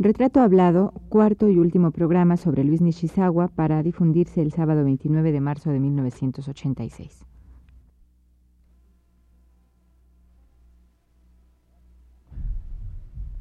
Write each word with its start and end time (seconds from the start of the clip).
Retrato 0.00 0.40
Hablado, 0.40 0.92
cuarto 1.08 1.48
y 1.48 1.58
último 1.58 1.90
programa 1.90 2.36
sobre 2.36 2.62
Luis 2.62 2.80
Nishizawa 2.80 3.48
para 3.48 3.82
difundirse 3.82 4.40
el 4.40 4.52
sábado 4.52 4.84
29 4.84 5.32
de 5.32 5.40
marzo 5.40 5.70
de 5.70 5.80
1986. 5.80 7.26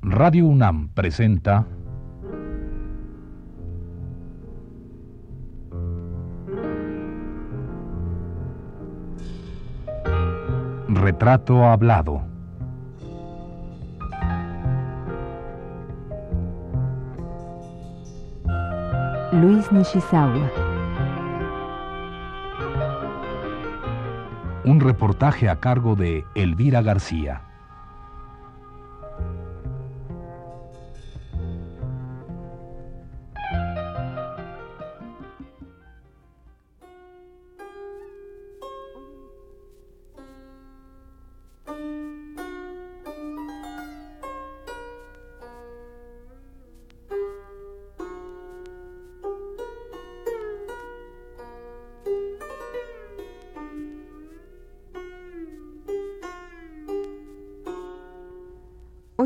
Radio 0.01 0.47
UNAM 0.47 0.89
presenta 0.95 1.67
Retrato 10.87 11.65
Hablado. 11.65 12.36
Luis 19.41 19.71
Nishizawa. 19.71 20.51
Un 24.65 24.79
reportaje 24.79 25.47
a 25.47 25.59
cargo 25.59 25.95
de 25.95 26.25
Elvira 26.33 26.81
García. 26.81 27.46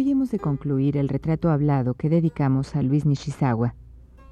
Hoy 0.02 0.10
hemos 0.10 0.32
de 0.32 0.40
concluir 0.40 0.98
el 0.98 1.10
retrato 1.10 1.52
hablado 1.52 1.94
que 1.94 2.10
dedicamos 2.10 2.76
a 2.76 2.82
Luis 2.82 3.06
Nishizawa, 3.06 3.76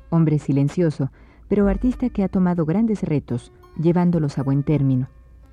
hombre 0.09 0.39
silencioso, 0.39 1.12
pero 1.48 1.67
artista 1.67 2.09
que 2.09 2.23
ha 2.23 2.28
tomado 2.28 2.66
grandes 2.66 3.03
retos, 3.03 3.53
llevándolos 3.80 4.40
a 4.40 4.44
buen 4.44 4.64
término, 4.64 5.09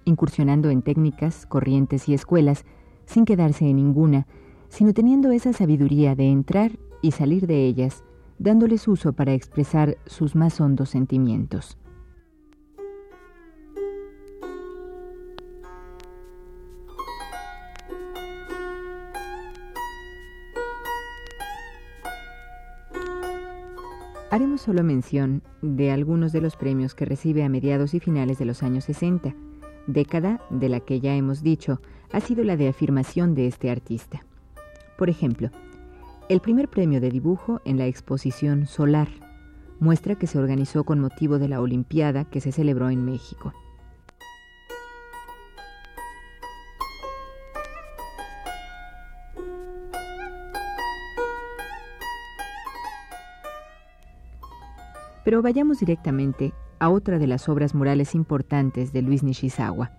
incursionando 0.07 0.71
en 0.71 0.81
técnicas, 0.81 1.45
corrientes 1.45 2.09
y 2.09 2.15
escuelas, 2.15 2.65
sin 3.05 3.27
quedarse 3.27 3.69
en 3.69 3.77
ninguna, 3.77 4.27
sino 4.71 4.95
teniendo 4.95 5.33
esa 5.33 5.53
sabiduría 5.53 6.15
de 6.15 6.31
entrar 6.31 6.79
y 7.03 7.11
salir 7.11 7.47
de 7.47 7.67
ellas, 7.67 8.03
dándoles 8.39 8.89
uso 8.89 9.13
para 9.13 9.35
expresar 9.35 9.99
sus 10.07 10.35
más 10.35 10.63
hondos 10.63 10.89
sentimientos. 10.89 11.77
Haremos 24.29 24.61
solo 24.61 24.83
mención 24.83 25.43
de 25.63 25.93
algunos 25.93 26.33
de 26.33 26.41
los 26.41 26.57
premios 26.57 26.97
que 26.97 27.05
recibe 27.05 27.45
a 27.45 27.49
mediados 27.49 27.95
y 27.95 28.01
finales 28.01 28.39
de 28.39 28.45
los 28.45 28.65
años 28.65 28.85
60, 28.85 29.35
década 29.87 30.41
de 30.51 30.69
la 30.69 30.81
que 30.81 30.99
ya 30.99 31.15
hemos 31.15 31.43
dicho 31.45 31.81
ha 32.13 32.21
sido 32.21 32.43
la 32.43 32.57
de 32.57 32.69
afirmación 32.69 33.37
de 33.37 33.47
este 33.47 33.71
artista. 33.71 34.25
Por 34.99 35.11
ejemplo, 35.11 35.51
el 36.29 36.41
primer 36.41 36.69
premio 36.69 37.01
de 37.01 37.11
dibujo 37.11 37.61
en 37.65 37.79
la 37.79 37.87
exposición 37.87 38.67
Solar, 38.67 39.09
muestra 39.79 40.17
que 40.17 40.27
se 40.27 40.39
organizó 40.39 40.83
con 40.83 40.99
motivo 40.99 41.39
de 41.39 41.49
la 41.49 41.61
Olimpiada 41.61 42.25
que 42.25 42.41
se 42.41 42.51
celebró 42.51 42.91
en 42.91 43.05
México. 43.05 43.53
Pero 55.27 55.43
vayamos 55.43 55.81
directamente 55.81 56.55
a 56.79 56.89
otra 56.89 57.19
de 57.19 57.27
las 57.27 57.49
obras 57.49 57.75
murales 57.75 58.15
importantes 58.15 58.93
de 58.93 59.03
Luis 59.03 59.25
Nishizawa, 59.25 59.91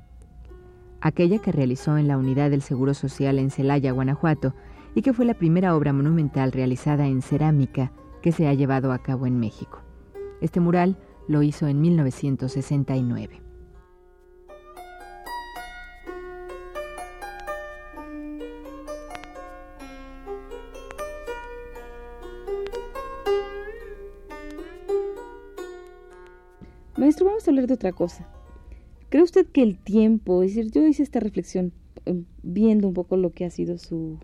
aquella 1.02 1.40
que 1.40 1.52
realizó 1.52 1.98
en 1.98 2.08
la 2.08 2.18
Unidad 2.18 2.50
del 2.50 2.62
Seguro 2.62 2.94
Social 2.94 3.38
en 3.38 3.52
Celaya, 3.52 3.92
Guanajuato, 3.92 4.54
y 4.96 5.02
que 5.02 5.12
fue 5.12 5.26
la 5.26 5.34
primera 5.34 5.76
obra 5.76 5.92
monumental 5.92 6.54
realizada 6.54 7.08
en 7.08 7.22
cerámica 7.22 7.92
que 8.22 8.32
se 8.32 8.48
ha 8.48 8.54
llevado 8.54 8.94
a 8.94 9.00
cabo 9.00 9.28
en 9.28 9.38
México. 9.38 9.82
Este 10.40 10.62
mural 10.62 10.98
lo 11.28 11.44
hizo 11.44 11.68
en 11.68 11.82
1969. 11.82 13.42
Maestro, 26.98 27.28
vamos 27.28 27.48
a 27.48 27.52
hablar 27.52 27.68
de 27.68 27.76
otra 27.76 27.92
cosa. 27.92 28.28
¿Cree 29.10 29.22
usted 29.22 29.46
que 29.46 29.62
el 29.62 29.78
tiempo, 29.78 30.42
es 30.42 30.56
decir, 30.56 30.72
yo 30.72 30.86
hice 30.86 31.04
esta 31.04 31.20
reflexión 31.20 31.72
eh, 32.06 32.24
viendo 32.42 32.88
un 32.88 32.96
poco 32.96 33.18
lo 33.18 33.34
que 33.34 33.46
ha 33.46 33.52
sido 33.52 33.78
su, 33.78 34.18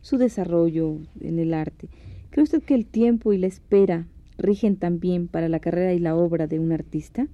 su 0.00 0.16
desarrollo 0.16 0.98
en 1.20 1.40
el 1.40 1.54
arte. 1.54 1.88
¿Cree 2.30 2.44
usted 2.44 2.62
que 2.62 2.74
el 2.74 2.86
tiempo 2.86 3.32
y 3.32 3.38
la 3.38 3.48
espera 3.48 4.06
rigen 4.38 4.76
también 4.76 5.26
para 5.26 5.48
la 5.48 5.58
carrera 5.58 5.92
y 5.92 5.98
la 5.98 6.14
obra 6.14 6.46
de 6.46 6.60
un 6.60 6.70
artista? 6.70 7.26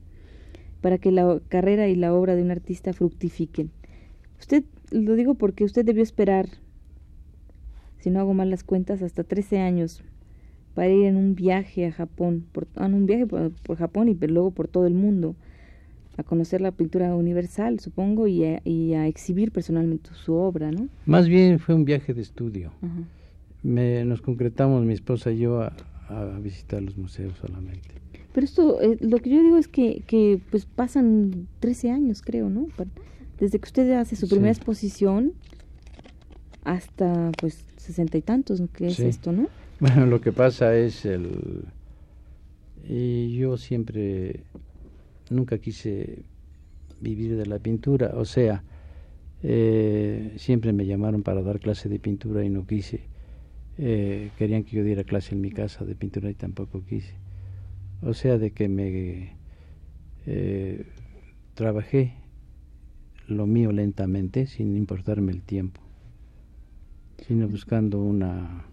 Para 0.80 0.96
que 0.96 1.12
la 1.12 1.38
carrera 1.48 1.88
y 1.88 1.94
la 1.94 2.14
obra 2.14 2.36
de 2.36 2.42
un 2.42 2.50
artista 2.50 2.94
fructifiquen. 2.94 3.70
Usted, 4.38 4.64
lo 4.90 5.14
digo 5.14 5.34
porque 5.34 5.64
usted 5.64 5.84
debió 5.84 6.02
esperar, 6.02 6.48
si 7.98 8.08
no 8.08 8.20
hago 8.20 8.32
mal 8.32 8.48
las 8.48 8.64
cuentas, 8.64 9.02
hasta 9.02 9.24
13 9.24 9.58
años 9.58 10.04
para 10.78 10.91
ir 10.91 11.06
en 11.06 11.16
un 11.16 11.34
viaje 11.34 11.87
a 11.87 11.91
Japón, 11.91 12.44
por, 12.53 12.69
en 12.77 12.94
un 12.94 13.05
viaje 13.05 13.27
por, 13.27 13.77
Japón 13.77 14.09
y 14.09 14.15
luego 14.15 14.53
por 14.53 14.69
todo 14.69 14.87
el 14.87 14.94
mundo, 14.94 15.34
a 16.16 16.22
conocer 16.22 16.61
la 16.61 16.71
pintura 16.71 17.16
universal, 17.16 17.81
supongo, 17.81 18.28
y 18.28 18.44
a, 18.44 19.09
exhibir 19.09 19.50
personalmente 19.50 20.11
su 20.15 20.34
obra, 20.34 20.71
¿no? 20.71 20.87
Más 21.05 21.27
bien 21.27 21.59
fue 21.59 21.75
un 21.75 21.84
viaje 21.84 22.15
de 22.15 22.22
estudio. 22.22 22.71
Me, 23.65 24.05
nos 24.05 24.21
concretamos, 24.21 24.84
mi 24.84 24.93
esposa 24.93 25.33
y 25.33 25.39
yo, 25.39 25.62
a, 25.62 25.72
visitar 26.41 26.81
los 26.81 26.97
museos 26.97 27.33
solamente. 27.41 27.89
Pero 28.33 28.45
esto, 28.45 28.81
eh, 28.81 28.99
lo 29.00 29.19
que 29.19 29.31
yo 29.31 29.43
digo 29.43 29.56
es 29.56 29.66
que, 29.66 30.05
que 30.06 30.41
pues 30.49 30.65
pasan 30.65 31.49
13 31.59 31.91
años, 31.91 32.22
creo, 32.22 32.50
¿no? 32.50 32.69
Desde 33.41 33.59
que 33.59 33.66
usted 33.66 33.91
hace 33.95 34.15
su 34.15 34.28
primera 34.28 34.53
exposición 34.53 35.33
hasta, 36.62 37.33
pues, 37.41 37.65
sesenta 37.78 38.16
y 38.16 38.22
tantos, 38.22 38.62
¿qué 38.75 38.87
es 38.87 39.00
esto, 39.00 39.33
no? 39.33 39.49
Bueno, 39.81 40.06
lo 40.06 40.21
que 40.21 40.33
pasa 40.33 40.77
es 40.77 41.05
el... 41.05 41.65
Y 42.89 43.37
yo 43.37 43.56
siempre, 43.56 44.44
nunca 45.31 45.59
quise 45.59 46.25
vivir 47.00 47.37
de 47.37 47.47
la 47.47 47.59
pintura, 47.59 48.12
o 48.15 48.25
sea, 48.25 48.65
eh, 49.43 50.34
siempre 50.37 50.72
me 50.72 50.87
llamaron 50.87 51.22
para 51.22 51.43
dar 51.43 51.61
clase 51.61 51.89
de 51.89 51.99
pintura 52.00 52.44
y 52.44 52.49
no 52.49 52.66
quise. 52.66 53.03
Eh, 53.78 54.31
querían 54.37 54.65
que 54.65 54.77
yo 54.77 54.84
diera 54.84 55.05
clase 55.05 55.34
en 55.34 55.43
mi 55.43 55.50
casa 55.50 55.84
de 55.84 55.95
pintura 55.95 56.31
y 56.31 56.34
tampoco 56.34 56.84
quise. 56.84 57.15
O 58.03 58.15
sea, 58.15 58.39
de 58.39 58.53
que 58.53 58.69
me 58.69 59.37
eh, 60.27 60.87
trabajé 61.55 62.15
lo 63.28 63.47
mío 63.47 63.71
lentamente, 63.71 64.47
sin 64.47 64.77
importarme 64.77 65.33
el 65.33 65.43
tiempo, 65.43 65.81
sino 67.27 67.48
buscando 67.48 68.01
una 68.01 68.67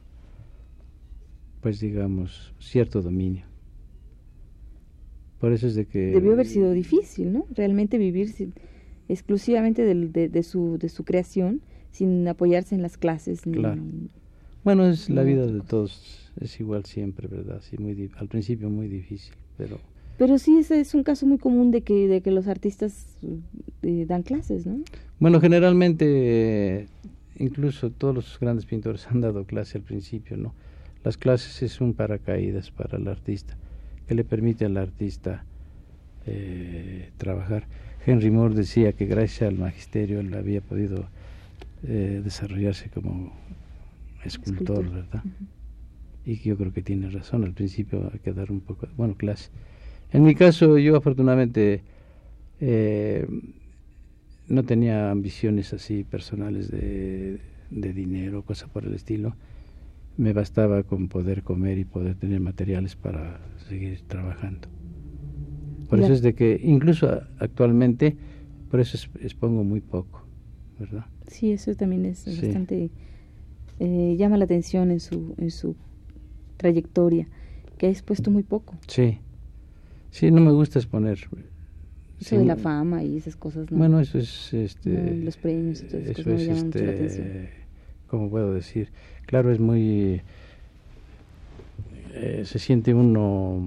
pues 1.65 1.79
digamos, 1.79 2.53
cierto 2.59 3.01
dominio. 3.01 3.43
Por 5.39 5.51
eso 5.51 5.65
es 5.65 5.73
de 5.73 5.87
que... 5.87 6.11
Debió 6.11 6.33
haber 6.33 6.45
sido 6.45 6.71
difícil, 6.71 7.33
¿no? 7.33 7.47
Realmente 7.55 7.97
vivir 7.97 8.29
exclusivamente 9.09 9.81
de, 9.81 10.29
de, 10.29 10.43
su, 10.43 10.77
de 10.77 10.89
su 10.89 11.03
creación, 11.03 11.61
sin 11.89 12.27
apoyarse 12.27 12.75
en 12.75 12.83
las 12.83 12.99
clases. 12.99 13.41
claro. 13.41 13.81
Bueno, 14.63 14.85
es 14.85 15.09
la 15.09 15.23
vida 15.23 15.47
de 15.47 15.61
todos, 15.61 16.31
es 16.39 16.59
igual 16.59 16.85
siempre, 16.85 17.27
¿verdad? 17.27 17.63
Sí, 17.67 17.79
muy 17.79 18.11
al 18.17 18.27
principio 18.27 18.69
muy 18.69 18.87
difícil, 18.87 19.33
pero... 19.57 19.79
Pero 20.19 20.37
sí, 20.37 20.59
ese 20.59 20.79
es 20.79 20.93
un 20.93 21.01
caso 21.01 21.25
muy 21.25 21.39
común 21.39 21.71
de 21.71 21.81
que, 21.81 22.07
de 22.07 22.21
que 22.21 22.29
los 22.29 22.45
artistas 22.45 23.17
eh, 23.81 24.05
dan 24.07 24.21
clases, 24.21 24.67
¿no? 24.67 24.83
Bueno, 25.19 25.41
generalmente, 25.41 26.89
incluso 27.39 27.89
todos 27.89 28.13
los 28.13 28.39
grandes 28.39 28.67
pintores 28.67 29.07
han 29.09 29.19
dado 29.19 29.45
clase 29.45 29.79
al 29.79 29.83
principio, 29.83 30.37
¿no? 30.37 30.53
Las 31.05 31.17
clases 31.17 31.61
es 31.61 31.81
un 31.81 31.93
paracaídas 31.93 32.71
para 32.71 32.97
el 32.97 33.07
artista, 33.07 33.55
que 34.07 34.15
le 34.15 34.23
permite 34.23 34.65
al 34.65 34.75
artista 34.75 35.45
eh, 36.25 37.11
trabajar. 37.17 37.67
Henry 38.03 38.31
Moore 38.31 38.55
decía 38.55 38.91
que 38.93 39.05
gracias 39.05 39.47
al 39.47 39.59
magisterio 39.59 40.19
él 40.19 40.33
había 40.33 40.61
podido 40.61 41.05
eh, 41.83 42.21
desarrollarse 42.23 42.89
como 42.89 43.31
escultor, 44.23 44.89
¿verdad? 44.89 45.23
Y 46.25 46.39
yo 46.39 46.57
creo 46.57 46.73
que 46.73 46.81
tiene 46.81 47.11
razón, 47.11 47.43
al 47.43 47.53
principio 47.53 48.09
hay 48.11 48.17
que 48.17 48.33
dar 48.33 48.51
un 48.51 48.61
poco, 48.61 48.87
bueno, 48.97 49.13
clase. 49.13 49.51
En 50.11 50.23
mi 50.23 50.33
caso, 50.33 50.79
yo 50.79 50.97
afortunadamente 50.97 51.83
eh, 52.59 53.27
no 54.47 54.63
tenía 54.63 55.11
ambiciones 55.11 55.71
así 55.71 56.03
personales 56.03 56.71
de, 56.71 57.37
de 57.69 57.93
dinero, 57.93 58.41
cosas 58.41 58.71
por 58.71 58.85
el 58.85 58.95
estilo. 58.95 59.35
Me 60.17 60.33
bastaba 60.33 60.83
con 60.83 61.07
poder 61.07 61.43
comer 61.43 61.77
y 61.77 61.85
poder 61.85 62.15
tener 62.15 62.39
materiales 62.39 62.95
para 62.95 63.39
seguir 63.67 64.01
trabajando. 64.07 64.67
Por 65.89 65.99
eso 65.99 66.13
es 66.13 66.21
de 66.21 66.33
que 66.33 66.59
incluso 66.63 67.21
actualmente, 67.39 68.15
por 68.69 68.79
eso 68.79 68.97
expongo 69.21 69.63
muy 69.63 69.81
poco, 69.81 70.25
¿verdad? 70.79 71.05
Sí, 71.27 71.51
eso 71.51 71.75
también 71.75 72.05
es 72.05 72.25
bastante 72.25 72.89
eh, 73.79 74.15
llama 74.17 74.37
la 74.37 74.45
atención 74.45 74.91
en 74.91 74.99
su 74.99 75.35
en 75.37 75.51
su 75.51 75.75
trayectoria, 76.57 77.27
que 77.77 77.87
ha 77.87 77.89
expuesto 77.89 78.31
muy 78.31 78.43
poco. 78.43 78.75
Sí, 78.87 79.19
sí, 80.11 80.31
no 80.31 80.41
me 80.41 80.51
gusta 80.51 80.79
exponer. 80.79 81.19
Eso 82.19 82.37
de 82.37 82.45
la 82.45 82.55
fama 82.55 83.03
y 83.03 83.17
esas 83.17 83.35
cosas, 83.35 83.69
¿no? 83.69 83.77
Bueno, 83.77 83.99
eso 83.99 84.17
es, 84.17 84.53
este, 84.53 85.17
los 85.17 85.35
premios 85.37 85.83
y 85.83 85.85
eso 85.85 86.31
es, 86.31 86.47
este, 86.47 87.51
¿cómo 88.07 88.29
puedo 88.29 88.53
decir? 88.53 88.91
Claro, 89.25 89.51
es 89.51 89.59
muy, 89.59 90.21
eh, 92.13 92.43
se 92.45 92.59
siente 92.59 92.93
uno 92.93 93.61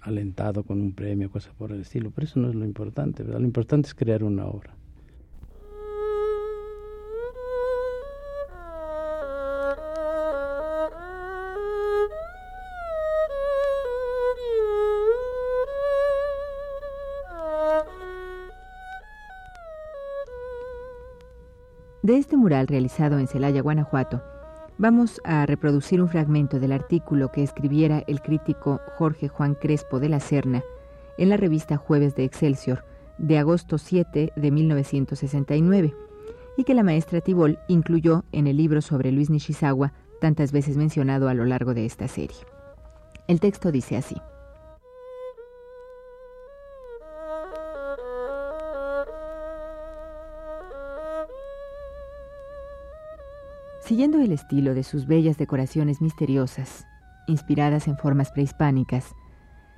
alentado 0.00 0.62
con 0.64 0.80
un 0.80 0.92
premio, 0.92 1.30
cosas 1.30 1.52
por 1.54 1.72
el 1.72 1.80
estilo, 1.80 2.10
pero 2.10 2.26
eso 2.26 2.38
no 2.40 2.48
es 2.48 2.54
lo 2.54 2.64
importante, 2.64 3.22
¿verdad? 3.22 3.40
Lo 3.40 3.46
importante 3.46 3.88
es 3.88 3.94
crear 3.94 4.22
una 4.22 4.46
obra. 4.46 4.76
De 22.06 22.18
este 22.18 22.36
mural 22.36 22.68
realizado 22.68 23.18
en 23.18 23.26
Celaya, 23.26 23.62
Guanajuato, 23.62 24.22
vamos 24.78 25.20
a 25.24 25.44
reproducir 25.44 26.00
un 26.00 26.08
fragmento 26.08 26.60
del 26.60 26.70
artículo 26.70 27.32
que 27.32 27.42
escribiera 27.42 28.04
el 28.06 28.22
crítico 28.22 28.80
Jorge 28.96 29.26
Juan 29.26 29.56
Crespo 29.56 29.98
de 29.98 30.08
la 30.08 30.20
Serna 30.20 30.62
en 31.18 31.30
la 31.30 31.36
revista 31.36 31.78
Jueves 31.78 32.14
de 32.14 32.22
Excelsior 32.22 32.84
de 33.18 33.38
agosto 33.38 33.76
7 33.76 34.34
de 34.36 34.50
1969 34.52 35.96
y 36.56 36.62
que 36.62 36.74
la 36.74 36.84
maestra 36.84 37.20
Tibol 37.20 37.58
incluyó 37.66 38.24
en 38.30 38.46
el 38.46 38.56
libro 38.56 38.82
sobre 38.82 39.10
Luis 39.10 39.28
Nishizawa 39.28 39.92
tantas 40.20 40.52
veces 40.52 40.76
mencionado 40.76 41.28
a 41.28 41.34
lo 41.34 41.44
largo 41.44 41.74
de 41.74 41.86
esta 41.86 42.06
serie. 42.06 42.38
El 43.26 43.40
texto 43.40 43.72
dice 43.72 43.96
así. 43.96 44.14
Siguiendo 53.86 54.18
el 54.18 54.32
estilo 54.32 54.74
de 54.74 54.82
sus 54.82 55.06
bellas 55.06 55.38
decoraciones 55.38 56.00
misteriosas, 56.00 56.88
inspiradas 57.28 57.86
en 57.86 57.96
formas 57.96 58.32
prehispánicas, 58.32 59.14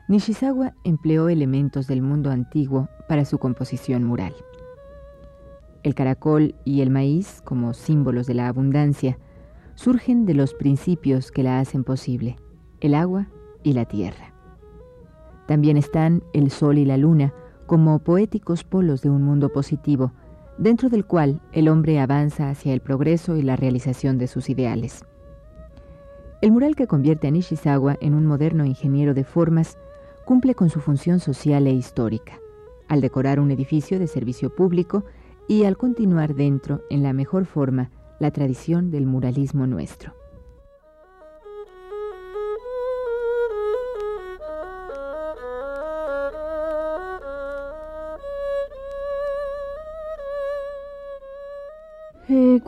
Nishizawa 0.08 0.72
empleó 0.82 1.28
elementos 1.28 1.86
del 1.86 2.00
mundo 2.00 2.30
antiguo 2.30 2.88
para 3.06 3.26
su 3.26 3.36
composición 3.36 4.04
mural. 4.04 4.34
El 5.82 5.94
caracol 5.94 6.54
y 6.64 6.80
el 6.80 6.88
maíz, 6.88 7.42
como 7.44 7.74
símbolos 7.74 8.26
de 8.26 8.32
la 8.32 8.48
abundancia, 8.48 9.18
surgen 9.74 10.24
de 10.24 10.32
los 10.32 10.54
principios 10.54 11.30
que 11.30 11.42
la 11.42 11.60
hacen 11.60 11.84
posible, 11.84 12.36
el 12.80 12.94
agua 12.94 13.28
y 13.62 13.74
la 13.74 13.84
tierra. 13.84 14.32
También 15.46 15.76
están 15.76 16.22
el 16.32 16.50
sol 16.50 16.78
y 16.78 16.86
la 16.86 16.96
luna 16.96 17.34
como 17.66 17.98
poéticos 17.98 18.64
polos 18.64 19.02
de 19.02 19.10
un 19.10 19.22
mundo 19.22 19.52
positivo 19.52 20.12
dentro 20.58 20.88
del 20.88 21.06
cual 21.06 21.40
el 21.52 21.68
hombre 21.68 22.00
avanza 22.00 22.50
hacia 22.50 22.74
el 22.74 22.80
progreso 22.80 23.36
y 23.36 23.42
la 23.42 23.56
realización 23.56 24.18
de 24.18 24.26
sus 24.26 24.50
ideales. 24.50 25.04
El 26.42 26.52
mural 26.52 26.76
que 26.76 26.86
convierte 26.86 27.28
a 27.28 27.30
Nishizawa 27.30 27.96
en 28.00 28.14
un 28.14 28.26
moderno 28.26 28.64
ingeniero 28.64 29.14
de 29.14 29.24
formas 29.24 29.78
cumple 30.24 30.54
con 30.54 30.68
su 30.68 30.80
función 30.80 31.20
social 31.20 31.66
e 31.66 31.72
histórica, 31.72 32.38
al 32.88 33.00
decorar 33.00 33.40
un 33.40 33.50
edificio 33.50 33.98
de 33.98 34.06
servicio 34.06 34.54
público 34.54 35.04
y 35.48 35.64
al 35.64 35.76
continuar 35.76 36.34
dentro, 36.34 36.82
en 36.90 37.02
la 37.02 37.12
mejor 37.12 37.46
forma, 37.46 37.90
la 38.20 38.30
tradición 38.30 38.90
del 38.90 39.06
muralismo 39.06 39.66
nuestro. 39.66 40.17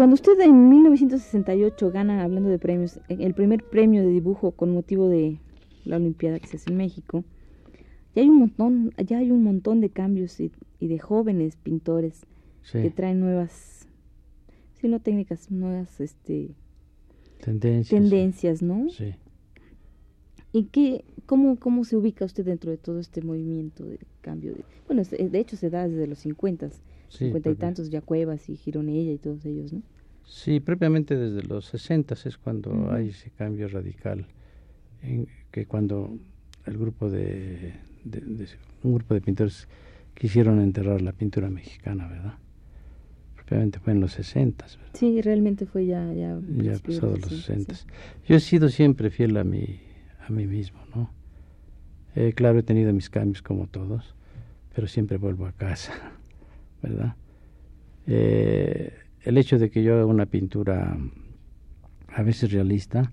Cuando 0.00 0.14
usted 0.14 0.41
en 0.41 0.70
1968 0.70 1.91
gana, 1.91 2.23
hablando 2.23 2.49
de 2.49 2.58
premios, 2.58 3.00
el 3.11 3.35
primer 3.35 3.62
premio 3.62 4.00
de 4.00 4.08
dibujo 4.08 4.52
con 4.52 4.73
motivo 4.73 5.11
de 5.11 5.37
la 5.85 5.97
Olimpiada 5.97 6.38
que 6.41 6.47
se 6.47 6.56
hace 6.56 6.70
en 6.70 6.79
México, 6.79 7.23
ya 8.14 8.23
hay 8.23 8.31
un 8.31 8.38
montón, 8.38 8.94
ya 8.97 9.19
hay 9.19 9.31
un 9.31 9.44
montón 9.44 9.82
de 9.82 9.91
cambios 9.91 10.41
y, 10.41 10.52
de 10.81 10.99
jóvenes 10.99 11.56
pintores 11.56 12.25
que 12.73 12.88
traen 12.88 13.20
nuevas, 13.20 13.87
si 14.81 14.88
no 14.88 15.00
técnicas, 15.00 15.50
nuevas 15.50 16.00
este, 16.00 16.55
tendencias, 17.44 18.00
tendencias 18.00 18.62
¿no? 18.62 18.88
Sí. 18.88 19.12
¿Y 20.52 20.64
qué, 20.64 21.05
cómo, 21.26 21.56
cómo 21.56 21.85
se 21.85 21.97
ubica 21.97 22.25
usted 22.25 22.44
dentro 22.44 22.70
de 22.70 22.76
todo 22.76 22.99
este 22.99 23.23
movimiento 23.23 23.85
de 23.85 23.99
cambio? 24.20 24.52
De, 24.52 24.64
bueno, 24.87 25.02
de 25.05 25.38
hecho 25.38 25.56
se 25.56 25.70
da 25.70 25.87
desde 25.87 26.06
los 26.06 26.19
50 26.19 26.70
cincuenta 27.11 27.50
y 27.50 27.55
tantos 27.56 27.91
ya 27.91 28.00
Cuevas 28.00 28.49
y 28.49 28.56
Gironella 28.56 29.12
y 29.12 29.19
todos 29.19 29.44
ellos, 29.44 29.73
¿no? 29.73 29.82
Sí, 30.25 30.61
propiamente 30.61 31.17
desde 31.17 31.43
los 31.43 31.67
sesentas 31.67 32.25
es 32.25 32.38
cuando 32.38 32.93
hay 32.93 33.08
ese 33.08 33.31
cambio 33.31 33.67
radical, 33.69 34.26
en 35.02 35.26
que 35.50 35.67
cuando 35.67 36.17
el 36.67 36.79
grupo 36.79 37.11
de, 37.11 37.75
un 38.85 38.94
grupo 38.94 39.14
de 39.14 39.20
pintores 39.20 39.67
quisieron 40.14 40.61
enterrar 40.61 41.02
la 41.02 41.12
pintura 41.12 41.50
mexicana, 41.50 42.06
¿verdad? 42.06 42.35
Propiamente 43.35 43.81
fue 43.81 43.93
en 43.93 44.00
los 44.00 44.12
sesentas. 44.12 44.79
Sí, 44.94 45.20
realmente 45.20 45.67
fue 45.67 45.87
ya 45.87 46.12
ya, 46.12 46.38
ya 46.59 46.78
pasado 46.78 47.16
los 47.16 47.28
sesentas. 47.28 47.87
Yo 48.28 48.37
he 48.37 48.40
sido 48.40 48.69
siempre 48.69 49.11
fiel 49.11 49.37
a 49.37 49.42
mí 49.42 49.80
a 50.26 50.30
mí 50.30 50.46
mismo, 50.46 50.80
¿no? 50.94 51.10
Eh, 52.14 52.32
claro, 52.34 52.58
he 52.58 52.62
tenido 52.62 52.92
mis 52.92 53.08
cambios 53.10 53.42
como 53.42 53.66
todos, 53.66 54.14
pero 54.74 54.86
siempre 54.86 55.16
vuelvo 55.16 55.46
a 55.46 55.52
casa. 55.52 55.92
¿verdad? 56.82 57.14
Eh, 58.06 58.92
el 59.22 59.38
hecho 59.38 59.58
de 59.58 59.70
que 59.70 59.82
yo 59.82 59.94
haga 59.94 60.06
una 60.06 60.26
pintura 60.26 60.96
a 62.08 62.22
veces 62.22 62.52
realista 62.52 63.12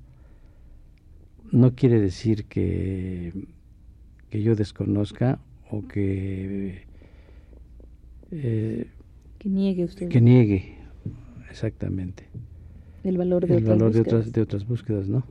no 1.52 1.76
quiere 1.76 2.00
decir 2.00 2.46
que, 2.46 3.34
que 4.30 4.42
yo 4.42 4.56
desconozca 4.56 5.40
o 5.70 5.88
que 5.88 6.84
eh, 8.32 8.88
que 9.38 9.50
niegue 9.50 9.84
usted 9.84 10.10
que 10.10 10.20
niegue 10.20 10.78
exactamente 11.50 12.28
el 13.04 13.18
valor 13.18 13.46
de 13.46 13.58
el 13.58 13.64
otras 13.64 13.78
valor 13.78 13.94
de 13.94 14.02
otras 14.02 14.32
de 14.32 14.42
otras 14.42 14.66
búsquedas 14.66 15.08
no 15.08 15.24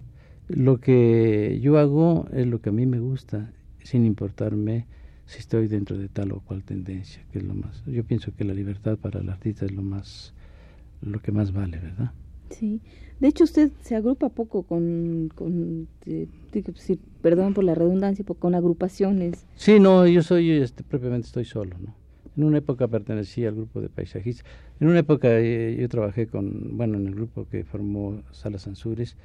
lo 0.49 0.81
que 0.81 1.59
yo 1.61 1.79
hago 1.79 2.29
es 2.33 2.47
lo 2.47 2.61
que 2.61 2.71
a 2.71 2.73
mí 2.73 2.87
me 2.87 3.01
gusta 3.01 3.51
sin 3.83 4.05
importarme 4.05 4.87
si 5.27 5.41
estoy 5.41 5.67
dentro 5.67 5.99
de 5.99 6.09
tal 6.09 6.33
o 6.33 6.41
cual 6.41 6.63
tendencia, 6.63 7.23
que 7.33 7.39
es 7.39 7.45
lo 7.45 7.55
más. 7.55 7.85
Yo 7.87 8.05
pienso 8.05 8.33
que 8.35 8.45
la 8.45 8.55
libertad 8.55 8.97
para 8.97 9.21
el 9.21 9.29
artista 9.29 9.65
es 9.65 9.73
lo 9.73 9.83
más, 9.83 10.35
lo 11.03 11.21
que 11.21 11.33
más 11.33 11.53
vale, 11.53 11.79
¿verdad? 11.79 12.13
Sí. 12.51 12.81
De 13.19 13.29
hecho, 13.29 13.45
usted 13.45 13.73
se 13.81 13.97
agrupa 13.97 14.29
poco 14.29 14.63
con, 14.63 15.33
con 15.35 15.89
perdón 17.23 17.55
por 17.55 17.65
la 17.65 17.75
redundancia, 17.75 18.25
con 18.39 18.55
agrupaciones. 18.55 19.47
Sí, 19.57 19.81
no, 19.81 20.07
yo 20.07 20.23
soy, 20.23 20.51
este, 20.51 20.85
propiamente 20.85 21.27
estoy 21.27 21.45
solo, 21.45 21.77
¿no? 21.79 21.95
En 22.37 22.45
una 22.45 22.59
época 22.59 22.87
pertenecía 22.87 23.49
al 23.49 23.55
grupo 23.55 23.81
de 23.81 23.89
paisajistas. 23.89 24.45
En 24.79 24.89
una 24.89 24.99
época 24.99 25.29
eh, 25.31 25.77
yo 25.81 25.89
trabajé 25.89 26.27
con, 26.27 26.77
bueno, 26.77 26.99
en 26.99 27.07
el 27.07 27.15
grupo 27.15 27.49
que 27.49 27.65
formó 27.65 28.23
Salas 28.33 28.67
Ansures, 28.67 29.17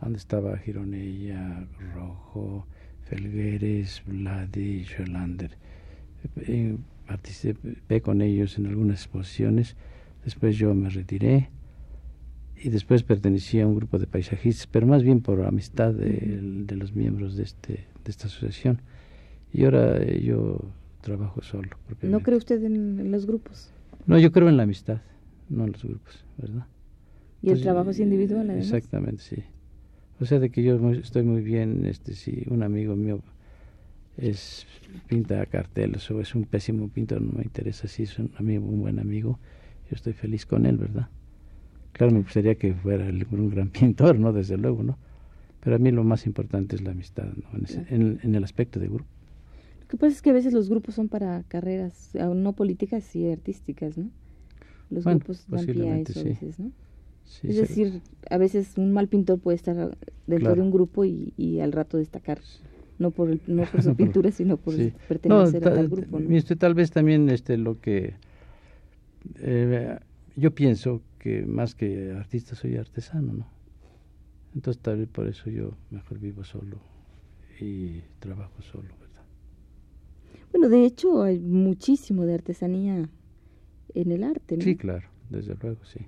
donde 0.00 0.18
estaba 0.18 0.56
Gironella, 0.58 1.66
Rojo, 1.94 2.66
Felgueres, 3.02 4.02
Vladi, 4.06 4.84
Scholander. 4.84 5.56
Eh, 6.36 6.76
participé 7.06 8.00
con 8.00 8.20
ellos 8.20 8.58
en 8.58 8.66
algunas 8.66 9.02
exposiciones, 9.02 9.76
después 10.24 10.56
yo 10.56 10.74
me 10.74 10.90
retiré 10.90 11.50
y 12.62 12.70
después 12.70 13.02
pertenecía 13.02 13.64
a 13.64 13.66
un 13.66 13.76
grupo 13.76 13.98
de 13.98 14.06
paisajistas, 14.06 14.66
pero 14.66 14.86
más 14.86 15.02
bien 15.02 15.20
por 15.20 15.44
amistad 15.44 15.92
de, 15.92 16.66
los 16.74 16.94
miembros 16.94 17.36
de, 17.36 17.44
este, 17.44 17.72
de 18.04 18.10
esta 18.10 18.26
asociación. 18.26 18.80
Y 19.52 19.64
ahora 19.64 20.02
eh, 20.02 20.22
yo 20.22 20.58
trabajo 21.00 21.42
solo. 21.42 21.68
¿No 22.02 22.20
cree 22.20 22.36
usted 22.36 22.64
en, 22.64 23.10
los 23.10 23.26
grupos? 23.26 23.70
No, 24.06 24.18
yo 24.18 24.32
creo 24.32 24.48
en 24.48 24.56
la 24.56 24.64
amistad, 24.64 25.00
no 25.48 25.64
en 25.64 25.72
los 25.72 25.84
grupos, 25.84 26.24
¿verdad? 26.38 26.66
Y 27.42 27.50
el 27.50 27.60
trabajo 27.60 27.90
es 27.90 28.00
individual, 28.00 28.50
además. 28.50 28.66
Exactamente, 28.66 29.22
sí. 29.22 29.44
O 30.20 30.24
sea, 30.24 30.38
de 30.38 30.50
que 30.50 30.62
yo 30.62 30.90
estoy 30.92 31.22
muy 31.22 31.42
bien, 31.42 31.84
este, 31.84 32.14
si 32.14 32.44
un 32.48 32.62
amigo 32.62 32.96
mío 32.96 33.20
es 34.16 34.66
pinta 35.08 35.44
carteles 35.46 36.10
o 36.10 36.20
es 36.20 36.34
un 36.34 36.44
pésimo 36.44 36.88
pintor, 36.88 37.20
no 37.20 37.32
me 37.32 37.44
interesa 37.44 37.86
si 37.86 38.04
es 38.04 38.18
un 38.18 38.30
amigo, 38.38 38.66
un 38.66 38.80
buen 38.80 38.98
amigo, 38.98 39.38
yo 39.90 39.94
estoy 39.94 40.14
feliz 40.14 40.46
con 40.46 40.64
él, 40.64 40.78
¿verdad? 40.78 41.08
Claro, 41.92 42.12
me 42.12 42.20
gustaría 42.20 42.54
que 42.54 42.72
fuera 42.74 43.04
un 43.04 43.50
gran 43.50 43.68
pintor, 43.70 44.18
¿no? 44.18 44.32
Desde 44.32 44.56
luego, 44.56 44.82
¿no? 44.82 44.98
Pero 45.60 45.76
a 45.76 45.78
mí 45.78 45.90
lo 45.90 46.04
más 46.04 46.26
importante 46.26 46.76
es 46.76 46.82
la 46.82 46.92
amistad, 46.92 47.26
¿no? 47.34 47.58
En, 47.90 48.20
en, 48.22 48.34
el 48.34 48.44
aspecto 48.44 48.80
de 48.80 48.86
grupo. 48.86 49.10
Lo 49.82 49.88
que 49.88 49.96
pasa 49.96 50.12
es 50.12 50.22
que 50.22 50.30
a 50.30 50.32
veces 50.32 50.52
los 50.52 50.68
grupos 50.68 50.94
son 50.94 51.08
para 51.08 51.42
carreras, 51.48 52.12
no 52.14 52.54
políticas 52.54 53.14
y 53.16 53.30
artísticas, 53.30 53.98
¿no? 53.98 54.10
Los 54.90 55.04
grupos 55.04 55.46
pie 55.66 55.90
a 55.90 55.98
eso 55.98 56.20
a 56.20 56.22
veces, 56.22 56.58
¿no? 56.58 56.70
Es 57.42 57.56
decir, 57.56 58.00
a 58.30 58.38
veces 58.38 58.76
un 58.76 58.92
mal 58.92 59.08
pintor 59.08 59.38
puede 59.38 59.56
estar 59.56 59.96
dentro 60.26 60.54
de 60.54 60.60
un 60.60 60.70
grupo 60.70 61.04
y, 61.04 61.60
al 61.60 61.72
rato 61.72 61.96
destacar, 61.98 62.40
no 62.98 63.10
por, 63.10 63.30
el, 63.30 63.40
no 63.46 63.64
por 63.64 63.82
su 63.82 63.94
pintura, 63.96 64.30
sino 64.30 64.56
por 64.56 64.74
pertenecer 65.08 65.66
al 65.68 65.88
grupo. 65.88 66.20
¿no? 66.20 66.56
tal 66.58 66.74
vez 66.74 66.90
también 66.90 67.28
este, 67.28 67.56
lo 67.56 67.80
que 67.80 68.14
eh, 69.40 69.98
yo 70.36 70.54
pienso 70.54 71.02
que 71.18 71.44
más 71.44 71.74
que 71.74 72.12
artista 72.12 72.54
soy 72.54 72.76
artesano, 72.76 73.32
¿no? 73.32 73.46
Entonces 74.54 74.82
tal 74.82 74.98
vez 74.98 75.08
por 75.08 75.26
eso 75.26 75.50
yo 75.50 75.72
mejor 75.90 76.18
vivo 76.18 76.44
solo 76.44 76.78
y 77.60 78.00
trabajo 78.20 78.62
solo, 78.62 78.88
¿verdad? 79.00 79.24
Bueno, 80.50 80.68
de 80.68 80.84
hecho 80.84 81.22
hay 81.22 81.38
muchísimo 81.38 82.24
de 82.24 82.34
artesanía 82.34 83.08
en 83.94 84.12
el 84.12 84.24
arte, 84.24 84.56
¿no? 84.56 84.62
Sí, 84.62 84.76
claro, 84.76 85.08
desde 85.28 85.54
luego, 85.60 85.84
sí. 85.84 86.06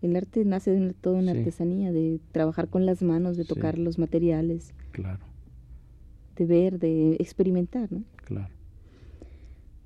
El 0.00 0.14
arte 0.16 0.44
nace 0.44 0.70
de 0.70 0.92
toda 0.92 1.18
una 1.18 1.32
artesanía, 1.32 1.92
de 1.92 2.20
trabajar 2.32 2.68
con 2.68 2.86
las 2.86 3.02
manos, 3.02 3.36
de 3.36 3.44
tocar 3.44 3.78
los 3.78 3.98
materiales. 3.98 4.72
Claro. 4.92 5.24
De 6.36 6.46
ver, 6.46 6.78
de 6.78 7.14
experimentar, 7.14 7.90
¿no? 7.90 8.04
Claro. 8.24 8.52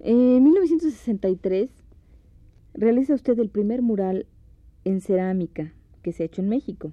En 0.00 0.42
1963 0.44 1.70
realiza 2.74 3.14
usted 3.14 3.38
el 3.38 3.48
primer 3.48 3.80
mural 3.80 4.26
en 4.84 5.00
cerámica 5.00 5.72
que 6.02 6.12
se 6.12 6.24
ha 6.24 6.26
hecho 6.26 6.42
en 6.42 6.48
México. 6.48 6.92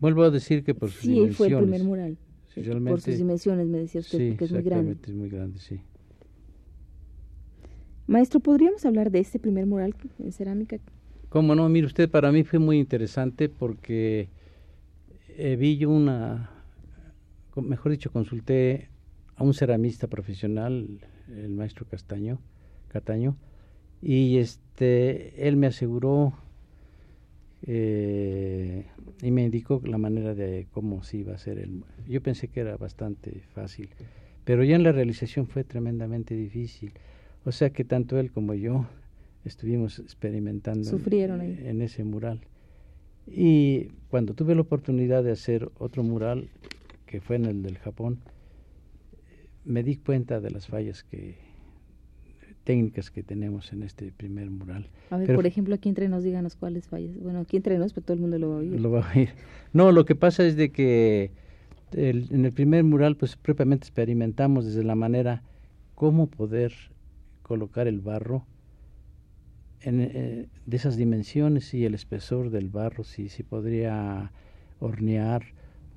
Vuelvo 0.00 0.22
a 0.22 0.30
decir 0.30 0.64
que 0.64 0.74
por 0.74 0.90
sus 0.90 1.02
dimensiones. 1.02 1.32
Sí, 1.32 1.36
fue 1.36 1.46
el 1.48 1.58
primer 1.58 1.84
mural. 1.84 2.18
por 2.88 3.00
sus 3.00 3.18
dimensiones, 3.18 3.68
me 3.68 3.78
decía 3.78 4.00
usted, 4.00 4.30
porque 4.30 4.44
es 4.46 4.52
muy 4.52 4.62
grande. 4.62 4.96
es 5.00 5.14
muy 5.14 5.28
grande, 5.28 5.58
sí. 5.60 5.80
Maestro, 8.06 8.40
¿podríamos 8.40 8.84
hablar 8.84 9.10
de 9.10 9.20
este 9.20 9.38
primer 9.38 9.66
mural 9.66 9.94
en 10.18 10.32
cerámica 10.32 10.78
Cómo 11.34 11.56
no, 11.56 11.68
mire 11.68 11.88
usted, 11.88 12.08
para 12.08 12.30
mí 12.30 12.44
fue 12.44 12.60
muy 12.60 12.78
interesante 12.78 13.48
porque 13.48 14.28
eh, 15.36 15.56
vi 15.56 15.76
yo 15.76 15.90
una, 15.90 16.48
mejor 17.56 17.90
dicho, 17.90 18.12
consulté 18.12 18.88
a 19.34 19.42
un 19.42 19.52
ceramista 19.52 20.06
profesional, 20.06 21.00
el 21.28 21.48
maestro 21.48 21.86
Castaño, 21.86 22.38
Cataño, 22.86 23.36
y 24.00 24.36
este, 24.36 25.48
él 25.48 25.56
me 25.56 25.66
aseguró 25.66 26.34
eh, 27.62 28.86
y 29.20 29.32
me 29.32 29.42
indicó 29.42 29.82
la 29.84 29.98
manera 29.98 30.36
de 30.36 30.68
cómo 30.70 31.02
se 31.02 31.16
iba 31.16 31.32
a 31.32 31.34
hacer 31.34 31.58
el. 31.58 31.82
Yo 32.06 32.22
pensé 32.22 32.46
que 32.46 32.60
era 32.60 32.76
bastante 32.76 33.42
fácil, 33.52 33.88
pero 34.44 34.62
ya 34.62 34.76
en 34.76 34.84
la 34.84 34.92
realización 34.92 35.48
fue 35.48 35.64
tremendamente 35.64 36.36
difícil. 36.36 36.92
O 37.44 37.50
sea 37.50 37.70
que 37.70 37.82
tanto 37.82 38.20
él 38.20 38.30
como 38.30 38.54
yo 38.54 38.86
estuvimos 39.44 39.98
experimentando 39.98 40.88
en, 40.90 41.82
ese 41.82 42.04
mural. 42.04 42.40
Y 43.26 43.88
cuando 44.08 44.34
tuve 44.34 44.54
la 44.54 44.62
oportunidad 44.62 45.22
de 45.24 45.32
hacer 45.32 45.70
otro 45.78 46.02
mural, 46.02 46.48
que 47.06 47.20
fue 47.20 47.36
en 47.36 47.46
el 47.46 47.62
del 47.62 47.78
Japón, 47.78 48.20
me 49.64 49.82
di 49.82 49.96
cuenta 49.96 50.40
de 50.40 50.50
las 50.50 50.66
fallas 50.66 51.04
que 51.04 51.36
técnicas 52.64 53.10
que 53.10 53.22
tenemos 53.22 53.72
en 53.72 53.82
este 53.82 54.10
primer 54.10 54.50
mural. 54.50 54.88
A 55.10 55.18
ver, 55.18 55.34
por 55.34 55.46
ejemplo, 55.46 55.74
aquí 55.74 55.90
entre 55.90 56.08
nos 56.08 56.24
díganos 56.24 56.56
cuáles 56.56 56.88
fallas. 56.88 57.14
Bueno, 57.18 57.40
aquí 57.40 57.58
entre 57.58 57.78
nos, 57.78 57.92
pero 57.92 58.06
todo 58.06 58.14
el 58.14 58.20
mundo 58.20 58.38
lo 58.38 58.48
va 58.50 58.54
a 58.56 58.58
oír. 58.58 58.80
Lo 58.80 58.90
va 58.90 59.06
a 59.06 59.14
oír. 59.14 59.28
No, 59.74 59.92
lo 59.92 60.06
que 60.06 60.14
pasa 60.14 60.46
es 60.46 60.56
de 60.56 60.70
que 60.70 61.30
en 61.92 62.44
el 62.44 62.52
primer 62.52 62.82
mural, 62.84 63.16
pues 63.16 63.36
propiamente 63.36 63.84
experimentamos 63.84 64.64
desde 64.64 64.82
la 64.82 64.94
manera 64.94 65.42
cómo 65.94 66.26
poder 66.26 66.72
colocar 67.42 67.86
el 67.86 68.00
barro 68.00 68.46
eh, 69.86 70.46
de 70.66 70.76
esas 70.76 70.96
dimensiones 70.96 71.74
y 71.74 71.84
el 71.84 71.94
espesor 71.94 72.50
del 72.50 72.68
barro, 72.68 73.04
si, 73.04 73.28
si 73.28 73.42
podría 73.42 74.32
hornear, 74.80 75.44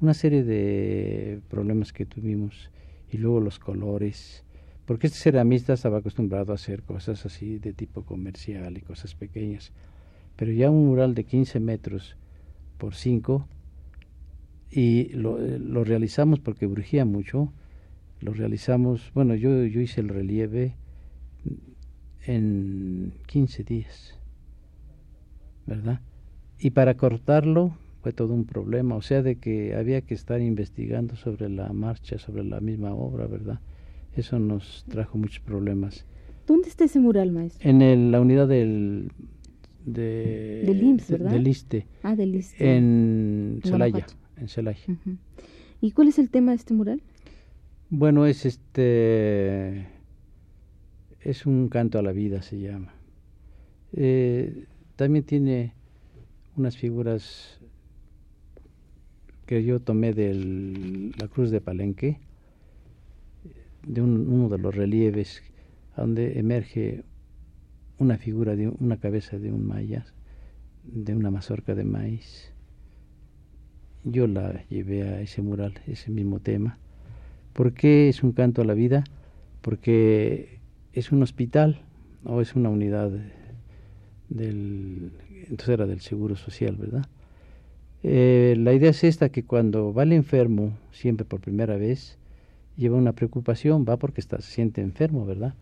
una 0.01 0.13
serie 0.13 0.44
de 0.44 1.39
problemas 1.50 1.94
que 1.94 2.06
tuvimos. 2.06 2.70
Y 3.10 3.17
luego 3.17 3.39
los 3.39 3.58
colores, 3.60 4.44
porque 4.86 5.08
este 5.08 5.20
ceramista 5.20 5.74
estaba 5.74 6.00
acostumbrado 6.00 6.51
a 6.51 6.56
hacer 6.56 6.84
cosas 6.84 7.25
así 7.25 7.58
de 7.58 7.72
tipo 7.74 8.03
comercial 8.03 8.77
y 8.77 8.82
cosas 8.82 9.15
pequeñas, 9.15 9.72
pero 10.36 10.51
ya 10.51 10.70
un 10.70 10.88
mural 10.88 11.15
de 11.15 11.24
15 11.24 11.60
metros 11.62 12.17
por 12.77 12.96
5 12.96 13.48
y 14.70 15.06
lo, 15.10 15.39
eh, 15.39 15.58
lo 15.58 15.86
realizamos 15.86 16.41
porque 16.41 16.65
brujía 16.65 17.06
mucho, 17.06 17.53
lo 18.20 18.34
realizamos, 18.34 19.12
bueno, 19.13 19.36
yo, 19.36 19.65
yo 19.65 19.79
hice 19.79 20.01
el 20.01 20.10
relieve, 20.10 20.75
en 22.25 23.13
15 23.27 23.63
días, 23.63 24.19
¿verdad? 25.65 26.01
Y 26.59 26.71
para 26.71 26.95
cortarlo 26.95 27.77
fue 28.01 28.13
todo 28.13 28.33
un 28.33 28.45
problema, 28.45 28.95
o 28.95 29.01
sea, 29.01 29.21
de 29.21 29.38
que 29.38 29.75
había 29.75 30.01
que 30.01 30.13
estar 30.13 30.41
investigando 30.41 31.15
sobre 31.15 31.50
la 31.50 31.71
marcha, 31.74 32.17
sobre 32.17 32.43
la 32.43 32.59
misma 32.59 32.93
obra, 32.93 33.27
¿verdad? 33.27 33.59
Eso 34.15 34.39
nos 34.39 34.86
trajo 34.89 35.17
muchos 35.17 35.41
problemas. 35.41 36.05
¿Dónde 36.47 36.69
está 36.69 36.86
ese 36.86 37.00
mural, 37.00 37.31
maestro? 37.31 37.69
En 37.69 38.12
la 38.12 38.21
unidad 38.21 38.47
del... 38.47 39.12
De, 39.86 40.63
del 40.65 40.83
IMSS, 40.83 41.12
¿verdad? 41.12 41.31
Del 41.31 41.47
ISTE. 41.47 41.86
Ah, 42.03 42.15
del 42.15 42.36
ISTE. 42.36 42.77
En 42.77 43.62
Celaya. 43.63 44.05
En 44.36 44.47
Celaya. 44.50 44.83
¿Y 45.79 45.91
cuál 45.91 46.09
es 46.09 46.19
el 46.19 46.29
tema 46.29 46.51
de 46.51 46.57
este 46.57 46.74
mural? 46.74 47.01
Bueno, 47.89 48.25
es 48.25 48.45
este 48.45 49.88
es 51.27 51.46
un 51.46 51.67
canto 51.67 52.00
a 52.00 52.01
la 52.01 52.13
vida, 52.13 52.41
se 52.41 52.57
llama. 52.57 52.93
Eh, 53.91 54.63
también 54.96 55.25
tiene 55.25 55.74
unas 56.55 56.77
figuras 56.77 57.60
que 59.46 59.62
yo 59.65 59.81
tomé 59.81 60.13
de 60.13 61.12
la 61.19 61.27
cruz 61.27 61.51
de 61.51 61.60
Palenque, 61.60 62.19
de 63.86 64.01
uno 64.01 64.48
de 64.48 64.57
los 64.57 64.74
relieves, 64.74 65.43
donde 65.98 66.39
emerge 66.39 67.03
una 67.98 68.17
figura 68.17 68.55
de 68.55 68.69
una 68.69 68.96
cabeza 68.96 69.38
de 69.38 69.51
un 69.51 69.67
maya, 69.67 70.05
de 70.86 71.13
una 71.13 71.29
mazorca 71.29 71.75
de 71.75 71.84
maíz. 71.84 72.53
Yo 74.05 74.27
la 74.27 74.63
llevé 74.69 75.03
a 75.03 75.19
ese 75.19 75.41
mural, 75.41 75.74
ese 75.88 76.10
mismo 76.10 76.39
tema. 76.39 76.77
¿Por 77.51 77.74
qué 77.74 78.07
es 78.07 78.24
un 78.24 78.31
canto 78.31 78.62
a 78.62 78.65
la 78.65 78.74
vida? 78.74 79.03
Porque 79.62 80.56
es 80.97 81.11
un 81.11 81.21
hospital 81.21 81.79
o 82.25 82.41
es 82.41 82.55
una 82.55 82.69
unidad 82.69 83.11
del, 84.29 85.11
entonces 85.41 85.69
era 85.69 85.85
del 85.85 86.01
Seguro 86.01 86.35
Social, 86.35 86.75
¿verdad? 86.75 87.05
Eh, 88.01 88.55
la 88.57 88.73
idea 88.73 88.89
es 88.89 89.03
esta, 89.03 89.29
que 89.29 89.43
cuando 89.43 89.93
va 89.93 90.03
el 90.03 90.11
enfermo, 90.11 90.75
siempre 90.91 91.23
por 91.23 91.39
primera 91.39 91.77
vez, 91.77 92.17
lleva 92.77 92.97
una 92.97 93.13
preocupación, 93.13 93.85
va 93.87 93.97
porque 93.97 94.21
está, 94.21 94.41
se 94.41 94.51
siente 94.51 94.81
enfermo, 94.81 95.23
¿verdad? 95.23 95.53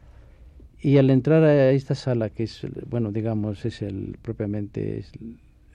Y 0.80 0.98
al 1.00 1.10
entrar 1.10 1.44
a 1.44 1.72
esta 1.72 1.96
sala, 1.96 2.30
que 2.30 2.44
es, 2.44 2.66
bueno, 2.90 3.12
digamos, 3.12 3.66
es 3.66 3.82
el 3.82 4.18
propiamente 4.22 5.00
es 5.00 5.12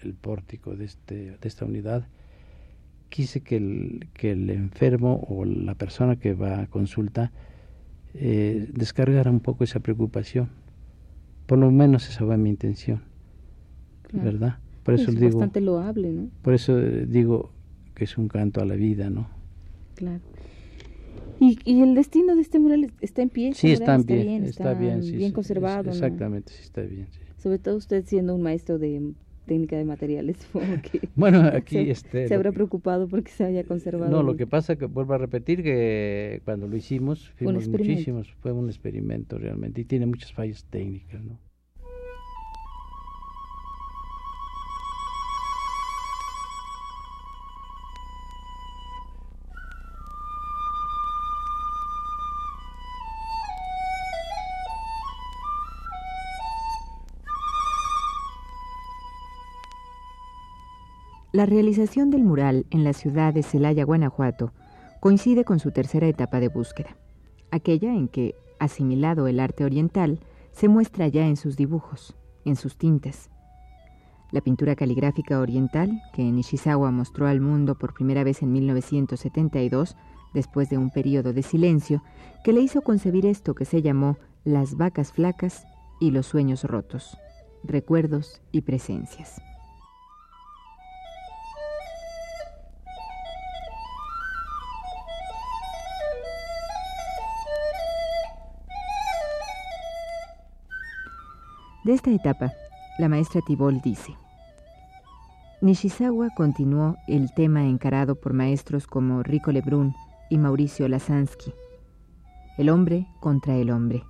el, 0.03 0.15
pórtico 0.15 0.75
de, 0.75 0.87
este, 0.87 1.15
de 1.33 1.49
esta 1.49 1.67
unidad, 1.67 2.09
quise 3.11 3.43
que 3.43 3.57
el, 3.57 4.07
que 4.15 4.31
el 4.31 4.49
enfermo 4.49 5.27
o 5.29 5.45
la 5.45 5.75
persona 5.75 6.17
que 6.17 6.33
va 6.33 6.63
a 6.63 6.67
consulta 6.69 7.31
eh, 8.15 8.69
descargar 8.73 9.29
un 9.29 9.41
poco 9.41 9.65
esa 9.65 9.81
preocupación. 9.81 10.49
Por 11.47 11.59
lo 11.59 11.71
menos 11.71 12.09
esa 12.09 12.25
fue 12.25 12.37
mi 12.37 12.51
intención, 12.51 13.03
¿verdad? 14.13 14.59
Por 14.85 14.95
eso 14.95 15.11
es 15.11 15.17
digo, 15.21 15.39
bastante 15.39 15.61
loable, 15.61 16.11
¿no? 16.13 16.29
Por 16.43 16.55
eso 16.55 16.79
digo 16.79 17.51
que 17.95 18.05
es 18.05 18.17
un 18.17 18.29
canto 18.29 18.61
a 18.61 18.65
la 18.65 18.77
vida, 18.77 19.11
¿no? 19.11 19.29
Claro. 19.95 20.21
¿Y, 21.41 21.59
y 21.65 21.83
el 21.83 21.95
destino 21.95 22.35
de 22.35 22.43
este 22.43 22.59
mural 22.59 22.93
está 23.01 23.23
en 23.23 23.31
pie? 23.31 23.55
Sí, 23.55 23.73
está, 23.73 23.97
bien, 23.99 24.45
está, 24.45 24.75
bien, 24.75 25.01
bien 25.01 25.33
conservado. 25.33 25.91
exactamente, 25.91 26.53
sí 26.53 26.63
está 26.63 26.83
bien. 26.83 27.09
Sobre 27.39 27.59
todo 27.59 27.77
usted 27.77 28.05
siendo 28.07 28.35
un 28.35 28.43
maestro 28.43 28.79
de 28.79 29.15
técnica 29.51 29.77
de 29.77 29.85
materiales. 29.85 30.37
bueno, 31.17 31.41
aquí 31.53 31.75
se, 31.75 31.91
este, 31.91 32.29
se 32.29 32.35
habrá 32.37 32.53
preocupado 32.53 33.09
porque 33.09 33.33
se 33.33 33.43
haya 33.43 33.65
conservado. 33.65 34.09
No, 34.09 34.23
lo 34.23 34.37
que 34.37 34.47
pasa 34.47 34.77
que 34.77 34.87
vuelvo 34.87 35.15
a 35.15 35.19
repetir 35.19 35.65
que 35.65 36.41
cuando 36.45 36.69
lo 36.69 36.77
hicimos 36.77 37.31
fuimos 37.31 37.67
muchísimos, 37.67 38.33
fue 38.43 38.53
un 38.53 38.69
experimento 38.69 39.39
realmente 39.39 39.81
y 39.81 39.85
tiene 39.85 40.07
muchas 40.07 40.33
fallas 40.33 40.65
técnicas, 40.71 41.25
¿no? 41.25 41.37
La 61.41 61.47
realización 61.47 62.11
del 62.11 62.23
mural 62.23 62.67
en 62.69 62.85
la 62.85 62.93
ciudad 62.93 63.33
de 63.33 63.43
Celaya, 63.43 63.87
Guanajuato, 63.87 64.53
coincide 65.01 65.43
con 65.43 65.59
su 65.59 65.71
tercera 65.71 66.07
etapa 66.07 66.39
de 66.39 66.49
búsqueda, 66.49 66.99
aquella 67.51 67.95
en 67.95 68.09
que, 68.09 68.35
asimilado 68.59 69.27
el 69.27 69.41
arte 69.41 69.65
oriental, 69.65 70.21
se 70.53 70.69
muestra 70.69 71.09
ya 71.09 71.27
en 71.27 71.39
sus 71.39 71.57
dibujos, 71.57 72.15
en 72.45 72.57
sus 72.57 72.77
tintas. 72.77 73.31
La 74.33 74.43
pintura 74.43 74.77
caligráfica 74.77 75.41
oriental, 75.41 76.03
que 76.13 76.25
Nishizawa 76.25 76.91
mostró 76.91 77.27
al 77.27 77.41
mundo 77.41 77.79
por 77.79 77.95
primera 77.95 78.23
vez 78.23 78.43
en 78.43 78.53
1972, 78.53 79.97
después 80.35 80.69
de 80.69 80.77
un 80.77 80.91
periodo 80.91 81.33
de 81.33 81.43
silencio, 81.43 82.03
que 82.45 82.53
le 82.53 82.61
hizo 82.61 82.83
concebir 82.83 83.25
esto 83.25 83.55
que 83.55 83.65
se 83.65 83.81
llamó 83.81 84.19
las 84.45 84.77
vacas 84.77 85.11
flacas 85.11 85.65
y 86.01 86.11
los 86.11 86.27
sueños 86.27 86.65
rotos, 86.65 87.17
recuerdos 87.65 88.43
y 88.53 88.61
presencias. 88.61 89.41
De 101.83 101.95
esta 101.95 102.11
etapa, 102.11 102.53
la 102.99 103.09
maestra 103.09 103.41
Tibol 103.41 103.81
dice, 103.81 104.15
Nishizawa 105.63 106.29
continuó 106.37 106.97
el 107.09 107.33
tema 107.33 107.65
encarado 107.65 108.17
por 108.17 108.35
maestros 108.35 108.87
como 108.87 109.23
Rico 109.23 109.51
Lebrun 109.51 109.95
y 110.29 110.37
Mauricio 110.37 110.87
Lasansky, 110.89 111.55
el 112.59 112.69
hombre 112.69 113.07
contra 113.21 113.57
el 113.57 113.71
hombre, 113.71 114.05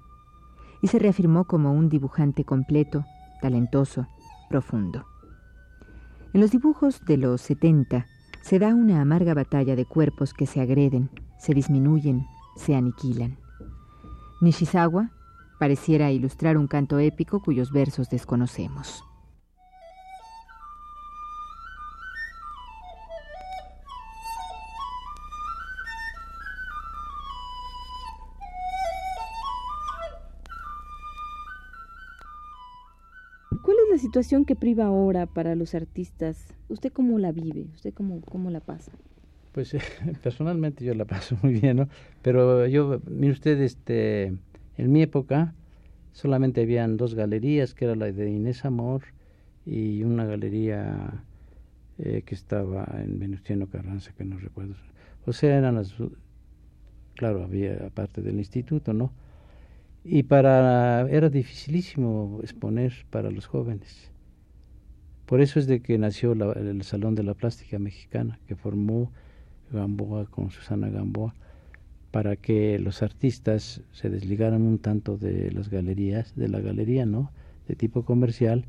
y 0.82 0.88
se 0.88 0.98
reafirmó 0.98 1.44
como 1.44 1.72
un 1.72 1.88
dibujante 1.88 2.44
completo, 2.44 3.04
talentoso, 3.40 4.08
profundo. 4.48 5.06
En 6.32 6.40
los 6.40 6.50
dibujos 6.50 7.04
de 7.04 7.18
los 7.18 7.40
70 7.40 8.04
se 8.42 8.58
da 8.58 8.74
una 8.74 9.00
amarga 9.00 9.32
batalla 9.32 9.76
de 9.76 9.84
cuerpos 9.84 10.34
que 10.34 10.46
se 10.46 10.60
agreden, 10.60 11.08
se 11.38 11.54
disminuyen, 11.54 12.26
se 12.56 12.74
aniquilan. 12.74 13.38
Nishizawa 14.40 15.12
Pareciera 15.60 16.10
ilustrar 16.10 16.56
un 16.56 16.68
canto 16.68 16.98
épico 16.98 17.42
cuyos 17.42 17.70
versos 17.70 18.08
desconocemos. 18.08 19.04
¿Cuál 33.62 33.76
es 33.84 33.90
la 33.90 33.98
situación 33.98 34.46
que 34.46 34.56
priva 34.56 34.86
ahora 34.86 35.26
para 35.26 35.54
los 35.56 35.74
artistas? 35.74 36.54
¿Usted 36.70 36.90
cómo 36.90 37.18
la 37.18 37.32
vive? 37.32 37.66
¿Usted 37.74 37.92
cómo, 37.92 38.22
cómo 38.22 38.50
la 38.50 38.60
pasa? 38.60 38.92
Pues 39.52 39.76
personalmente 40.22 40.86
yo 40.86 40.94
la 40.94 41.04
paso 41.04 41.36
muy 41.42 41.52
bien, 41.60 41.76
¿no? 41.76 41.88
Pero 42.22 42.66
yo, 42.66 43.02
mire 43.06 43.34
usted, 43.34 43.60
este, 43.60 44.32
en 44.80 44.92
mi 44.92 45.02
época 45.02 45.54
solamente 46.12 46.62
habían 46.62 46.96
dos 46.96 47.14
galerías, 47.14 47.74
que 47.74 47.84
era 47.84 47.94
la 47.94 48.10
de 48.10 48.30
Inés 48.30 48.64
Amor 48.64 49.02
y 49.66 50.02
una 50.02 50.24
galería 50.24 51.22
eh, 51.98 52.22
que 52.24 52.34
estaba 52.34 52.88
en 52.98 53.18
Venustiano 53.18 53.66
Carranza, 53.68 54.12
que 54.16 54.24
no 54.24 54.38
recuerdo. 54.38 54.74
O 55.26 55.32
sea, 55.32 55.58
eran 55.58 55.74
las... 55.74 55.94
Claro, 57.14 57.44
había 57.44 57.86
aparte 57.86 58.22
del 58.22 58.38
instituto, 58.38 58.94
¿no? 58.94 59.12
Y 60.02 60.22
para... 60.22 61.06
era 61.10 61.28
dificilísimo 61.28 62.40
exponer 62.42 62.94
para 63.10 63.30
los 63.30 63.46
jóvenes. 63.46 64.10
Por 65.26 65.42
eso 65.42 65.60
es 65.60 65.66
de 65.66 65.80
que 65.80 65.98
nació 65.98 66.32
el 66.32 66.82
Salón 66.84 67.14
de 67.14 67.22
la 67.22 67.34
Plástica 67.34 67.78
Mexicana, 67.78 68.40
que 68.48 68.56
formó 68.56 69.12
Gamboa 69.70 70.24
con 70.26 70.50
Susana 70.50 70.88
Gamboa 70.88 71.34
para 72.10 72.36
que 72.36 72.78
los 72.78 73.02
artistas 73.02 73.82
se 73.92 74.10
desligaran 74.10 74.62
un 74.62 74.78
tanto 74.78 75.16
de 75.16 75.50
las 75.52 75.70
galerías, 75.70 76.34
de 76.34 76.48
la 76.48 76.60
galería, 76.60 77.06
¿no? 77.06 77.30
De 77.68 77.76
tipo 77.76 78.04
comercial 78.04 78.66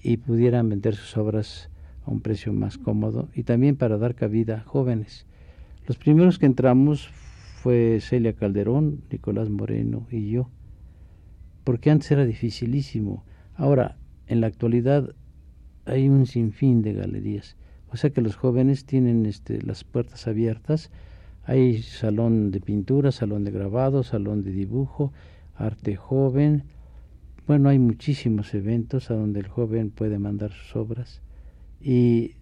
y 0.00 0.16
pudieran 0.18 0.68
vender 0.68 0.94
sus 0.94 1.16
obras 1.16 1.70
a 2.06 2.10
un 2.10 2.20
precio 2.20 2.52
más 2.52 2.78
cómodo 2.78 3.28
y 3.34 3.42
también 3.42 3.76
para 3.76 3.98
dar 3.98 4.14
cabida 4.14 4.58
a 4.58 4.64
jóvenes. 4.64 5.26
Los 5.86 5.98
primeros 5.98 6.38
que 6.38 6.46
entramos 6.46 7.08
fue 7.62 7.98
Celia 8.00 8.34
Calderón, 8.34 9.02
Nicolás 9.10 9.50
Moreno 9.50 10.06
y 10.10 10.30
yo, 10.30 10.48
porque 11.64 11.90
antes 11.90 12.10
era 12.10 12.24
dificilísimo. 12.24 13.24
Ahora, 13.54 13.96
en 14.26 14.40
la 14.40 14.46
actualidad 14.46 15.14
hay 15.84 16.08
un 16.08 16.26
sinfín 16.26 16.82
de 16.82 16.94
galerías, 16.94 17.56
o 17.90 17.96
sea 17.96 18.10
que 18.10 18.22
los 18.22 18.36
jóvenes 18.36 18.86
tienen 18.86 19.26
este, 19.26 19.60
las 19.62 19.84
puertas 19.84 20.26
abiertas 20.26 20.90
hay 21.46 21.82
salón 21.82 22.50
de 22.50 22.60
pintura, 22.60 23.12
salón 23.12 23.44
de 23.44 23.50
grabado, 23.50 24.02
salón 24.02 24.42
de 24.42 24.52
dibujo, 24.52 25.12
arte 25.54 25.96
joven. 25.96 26.64
Bueno, 27.46 27.68
hay 27.68 27.78
muchísimos 27.78 28.54
eventos 28.54 29.10
a 29.10 29.14
donde 29.14 29.40
el 29.40 29.48
joven 29.48 29.90
puede 29.90 30.18
mandar 30.18 30.52
sus 30.52 30.74
obras 30.76 31.20
y 31.80 32.36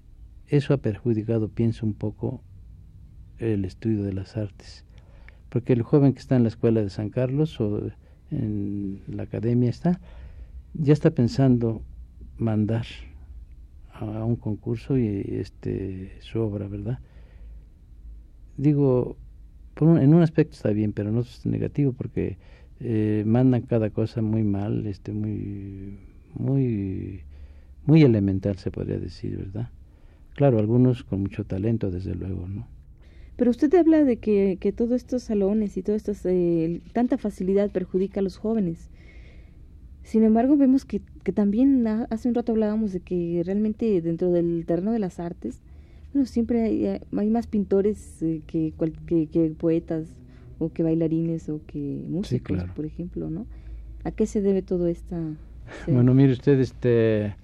eso 0.47 0.75
ha 0.75 0.79
perjudicado, 0.79 1.49
pienso 1.49 1.85
un 1.85 1.95
poco, 1.95 2.43
el 3.39 3.65
estudio 3.65 4.05
de 4.05 4.13
las 4.13 4.37
artes. 4.37 4.85
Porque 5.49 5.73
el 5.73 5.83
joven 5.83 6.13
que 6.13 6.21
está 6.21 6.37
en 6.37 6.45
la 6.45 6.49
escuela 6.49 6.81
de 6.81 6.91
San 6.91 7.11
Carlos 7.11 7.61
o 7.61 7.91
en 8.31 9.03
la 9.09 9.25
academia 9.25 9.69
está, 9.69 10.01
ya 10.75 10.93
está 10.93 11.11
pensando 11.11 11.83
mandar 12.39 12.87
a 13.93 14.25
un 14.25 14.37
concurso 14.37 14.97
y 14.97 15.07
este 15.07 16.19
su 16.21 16.41
obra, 16.41 16.69
¿verdad? 16.69 17.01
Digo, 18.57 19.17
en 19.81 20.15
un 20.15 20.23
aspecto 20.23 20.55
está 20.55 20.71
bien, 20.71 20.93
pero 20.93 21.11
no 21.11 21.21
es 21.21 21.47
negativo 21.47 21.93
porque 21.93 22.37
eh, 22.81 23.23
mandan 23.27 23.63
cada 23.63 23.91
cosa 23.91 24.23
muy 24.23 24.43
mal, 24.43 24.87
este, 24.87 25.13
muy, 25.13 25.99
muy, 26.35 27.23
muy 27.87 28.03
elemental 28.03 28.57
se 28.57 28.71
podría 28.71 28.99
decir, 28.99 29.37
¿verdad? 29.37 29.71
Claro, 30.35 30.59
algunos 30.59 31.05
con 31.05 31.21
mucho 31.21 31.45
talento, 31.45 31.91
desde 31.91 32.15
luego, 32.15 32.49
¿no? 32.49 32.67
Pero 33.37 33.51
usted 33.51 33.73
habla 33.75 34.05
de 34.05 34.19
que, 34.19 34.59
que 34.61 34.73
todos 34.73 34.93
estos 34.93 35.23
salones 35.23 35.77
y 35.77 35.83
toda 35.83 35.99
eh, 36.25 36.81
tanta 36.93 37.19
facilidad 37.19 37.71
perjudica 37.71 38.21
a 38.21 38.23
los 38.23 38.37
jóvenes. 38.37 38.91
Sin 40.03 40.23
embargo, 40.23 40.57
vemos 40.57 40.85
que, 40.85 41.01
que 41.23 41.33
también 41.33 41.87
hace 41.87 42.29
un 42.29 42.35
rato 42.35 42.53
hablábamos 42.53 42.93
de 42.93 43.01
que 43.01 43.43
realmente 43.45 44.01
dentro 44.03 44.31
del 44.31 44.65
terreno 44.67 44.93
de 44.93 44.99
las 44.99 45.19
artes 45.19 45.63
bueno, 46.13 46.27
siempre 46.27 46.63
hay, 46.63 46.87
eh, 46.87 47.01
hay 47.17 47.31
más 47.31 47.47
pintores 47.47 48.23
eh, 48.23 48.43
que, 48.47 48.73
que, 49.07 49.55
poetas 49.59 50.09
o 50.59 50.73
que 50.73 50.83
bailarines 50.83 51.49
o 51.49 51.61
que 51.67 52.05
músicos, 52.09 52.65
por 52.77 52.85
ejemplo, 52.85 53.31
¿no? 53.31 53.47
¿A 54.05 54.11
qué 54.11 54.27
se 54.27 54.41
debe 54.41 54.63
todo 54.63 54.87
esto? 54.87 55.17
Bueno, 55.87 56.13
mire 56.13 56.33
usted, 56.33 56.59
este, 56.61 57.35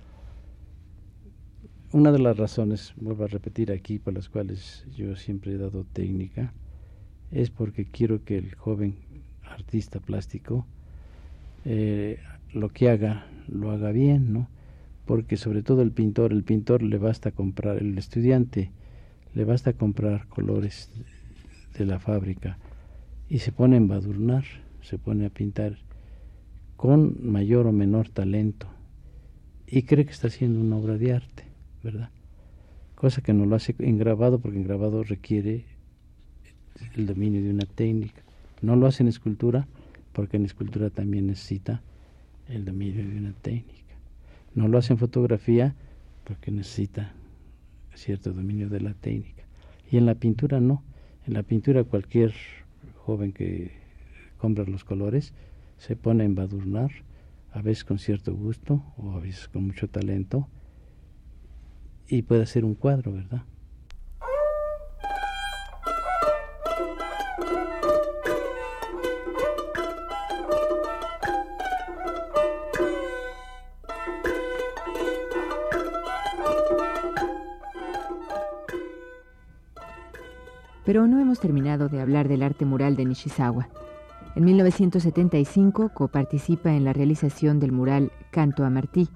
una 1.92 2.12
de 2.12 2.18
las 2.18 2.36
razones, 2.36 2.92
vuelvo 2.96 3.24
a 3.24 3.28
repetir 3.28 3.72
aquí, 3.72 3.98
por 3.98 4.12
las 4.12 4.28
cuales 4.28 4.84
yo 4.94 5.16
siempre 5.16 5.52
he 5.52 5.56
dado 5.56 5.84
técnica, 5.84 6.52
es 7.30 7.50
porque 7.50 7.86
quiero 7.86 8.24
que 8.24 8.36
el 8.36 8.54
joven 8.54 8.96
artista 9.44 10.00
plástico 10.00 10.66
eh, 11.64 12.18
lo 12.52 12.68
que 12.70 12.90
haga, 12.90 13.26
lo 13.48 13.70
haga 13.70 13.92
bien, 13.92 14.32
¿no? 14.32 14.48
Porque 15.08 15.38
sobre 15.38 15.62
todo 15.62 15.80
el 15.80 15.90
pintor, 15.90 16.34
el 16.34 16.44
pintor 16.44 16.82
le 16.82 16.98
basta 16.98 17.30
comprar, 17.30 17.78
el 17.78 17.96
estudiante 17.96 18.70
le 19.34 19.44
basta 19.46 19.72
comprar 19.72 20.28
colores 20.28 20.92
de 21.78 21.86
la 21.86 21.98
fábrica 21.98 22.58
y 23.30 23.38
se 23.38 23.50
pone 23.50 23.76
a 23.76 23.78
embadurnar, 23.78 24.44
se 24.82 24.98
pone 24.98 25.24
a 25.24 25.30
pintar 25.30 25.78
con 26.76 27.16
mayor 27.22 27.66
o 27.66 27.72
menor 27.72 28.10
talento 28.10 28.66
y 29.66 29.84
cree 29.84 30.04
que 30.04 30.12
está 30.12 30.26
haciendo 30.26 30.60
una 30.60 30.76
obra 30.76 30.98
de 30.98 31.14
arte, 31.14 31.44
¿verdad? 31.82 32.10
Cosa 32.94 33.22
que 33.22 33.32
no 33.32 33.46
lo 33.46 33.56
hace 33.56 33.74
en 33.78 33.96
grabado 33.96 34.40
porque 34.40 34.58
en 34.58 34.64
grabado 34.64 35.04
requiere 35.04 35.64
el 36.96 37.06
dominio 37.06 37.42
de 37.42 37.48
una 37.48 37.64
técnica. 37.64 38.20
No 38.60 38.76
lo 38.76 38.86
hace 38.86 39.04
en 39.04 39.08
escultura 39.08 39.66
porque 40.12 40.36
en 40.36 40.44
escultura 40.44 40.90
también 40.90 41.28
necesita 41.28 41.80
el 42.46 42.66
dominio 42.66 43.08
de 43.08 43.16
una 43.16 43.32
técnica. 43.32 43.77
No 44.58 44.66
lo 44.66 44.78
hace 44.78 44.92
en 44.92 44.98
fotografía 44.98 45.76
porque 46.24 46.50
necesita 46.50 47.12
cierto 47.94 48.32
dominio 48.32 48.68
de 48.68 48.80
la 48.80 48.92
técnica. 48.92 49.44
Y 49.88 49.98
en 49.98 50.04
la 50.04 50.16
pintura 50.16 50.58
no. 50.58 50.82
En 51.28 51.34
la 51.34 51.44
pintura 51.44 51.84
cualquier 51.84 52.34
joven 52.96 53.30
que 53.30 53.70
compra 54.36 54.64
los 54.64 54.82
colores 54.82 55.32
se 55.76 55.94
pone 55.94 56.24
a 56.24 56.26
embadurnar, 56.26 56.90
a 57.52 57.62
veces 57.62 57.84
con 57.84 58.00
cierto 58.00 58.34
gusto 58.34 58.82
o 58.96 59.12
a 59.12 59.20
veces 59.20 59.46
con 59.46 59.64
mucho 59.64 59.86
talento, 59.86 60.48
y 62.08 62.22
puede 62.22 62.42
hacer 62.42 62.64
un 62.64 62.74
cuadro, 62.74 63.12
¿verdad? 63.12 63.44
Pero 80.88 81.06
no 81.06 81.20
hemos 81.20 81.38
terminado 81.38 81.90
de 81.90 82.00
hablar 82.00 82.28
del 82.28 82.42
arte 82.42 82.64
mural 82.64 82.96
de 82.96 83.04
Nishizawa. 83.04 83.68
En 84.34 84.46
1975 84.46 85.90
coparticipa 85.90 86.72
en 86.72 86.86
la 86.86 86.94
realización 86.94 87.60
del 87.60 87.72
mural 87.72 88.10
Canto 88.30 88.64
a 88.64 88.70
Martí, 88.70 89.10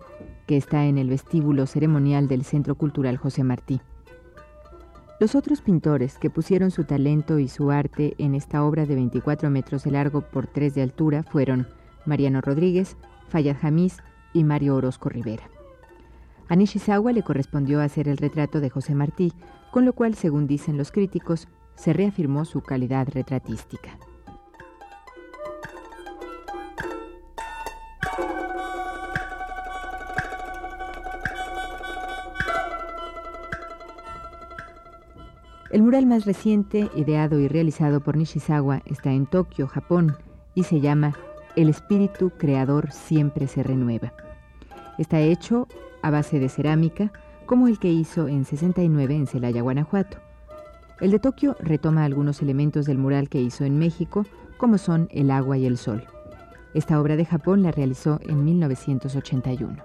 que 0.46 0.58
está 0.58 0.85
en 0.85 0.98
el 0.98 1.08
vestíbulo 1.08 1.64
ceremonial 1.64 2.28
del 2.28 2.44
Centro 2.44 2.74
Cultural 2.74 3.16
José 3.16 3.42
Martí. 3.42 3.80
Los 5.18 5.35
otros 5.35 5.62
pintores 5.62 6.18
que 6.18 6.28
pusieron 6.28 6.70
su 6.70 6.85
talento 6.85 7.38
y 7.38 7.48
su 7.48 7.70
arte 7.70 8.16
en 8.18 8.35
esta 8.35 8.64
obra 8.64 8.85
de 8.85 8.94
24 8.94 9.48
metros 9.48 9.85
de 9.85 9.92
largo 9.92 10.20
por 10.20 10.48
3 10.48 10.74
de 10.74 10.82
altura 10.82 11.22
fueron 11.22 11.68
Mariano 12.04 12.42
Rodríguez, 12.42 12.98
Fayad 13.28 13.56
Jamiz 13.58 13.96
y 14.35 14.44
Mario 14.44 14.76
Orozco 14.76 15.08
Rivera. 15.08 15.44
A 16.50 16.54
Nishizawa 16.54 17.12
le 17.12 17.22
correspondió 17.22 17.80
hacer 17.80 18.08
el 18.08 18.18
retrato 18.18 18.61
de 18.61 18.68
José 18.68 18.94
Martí, 18.94 19.32
con 19.70 19.87
lo 19.87 19.94
cual, 19.94 20.14
según 20.14 20.46
dicen 20.46 20.76
los 20.76 20.92
críticos, 20.92 21.48
se 21.74 21.92
reafirmó 21.92 22.44
su 22.44 22.62
calidad 22.62 23.08
retratística. 23.11 23.98
El 35.72 35.82
mural 35.82 36.04
más 36.04 36.26
reciente, 36.26 36.90
ideado 36.94 37.40
y 37.40 37.48
realizado 37.48 38.00
por 38.00 38.18
Nishizawa, 38.18 38.82
está 38.85 39.11
en 39.11 39.24
Tokio, 39.24 39.66
Japón, 39.66 40.18
y 40.54 40.64
se 40.64 40.80
llama 40.80 41.14
El 41.56 41.70
espíritu 41.70 42.28
creador 42.28 42.92
siempre 42.92 43.48
se 43.48 43.62
renueva. 43.62 44.12
Está 44.98 45.20
hecho 45.20 45.66
a 46.02 46.11
base 46.11 46.38
de 46.38 46.50
cerámica, 46.50 47.11
como 47.46 47.68
el 47.68 47.78
que 47.78 47.88
hizo 47.88 48.28
en 48.28 48.44
69 48.44 49.16
en 49.16 49.26
Celaya, 49.26 49.62
Guanajuato. 49.62 50.18
El 51.02 51.10
de 51.10 51.18
Tokio 51.18 51.56
retoma 51.58 52.04
algunos 52.04 52.42
elementos 52.42 52.86
del 52.86 52.96
mural 52.96 53.28
que 53.28 53.42
hizo 53.42 53.64
en 53.64 53.76
México, 53.76 54.24
como 54.56 54.78
son 54.78 55.08
el 55.10 55.32
agua 55.32 55.58
y 55.58 55.66
el 55.66 55.76
sol. 55.76 56.04
Esta 56.74 57.00
obra 57.00 57.16
de 57.16 57.24
Japón 57.24 57.64
la 57.64 57.72
realizó 57.72 58.20
en 58.22 58.44
1981. 58.44 59.82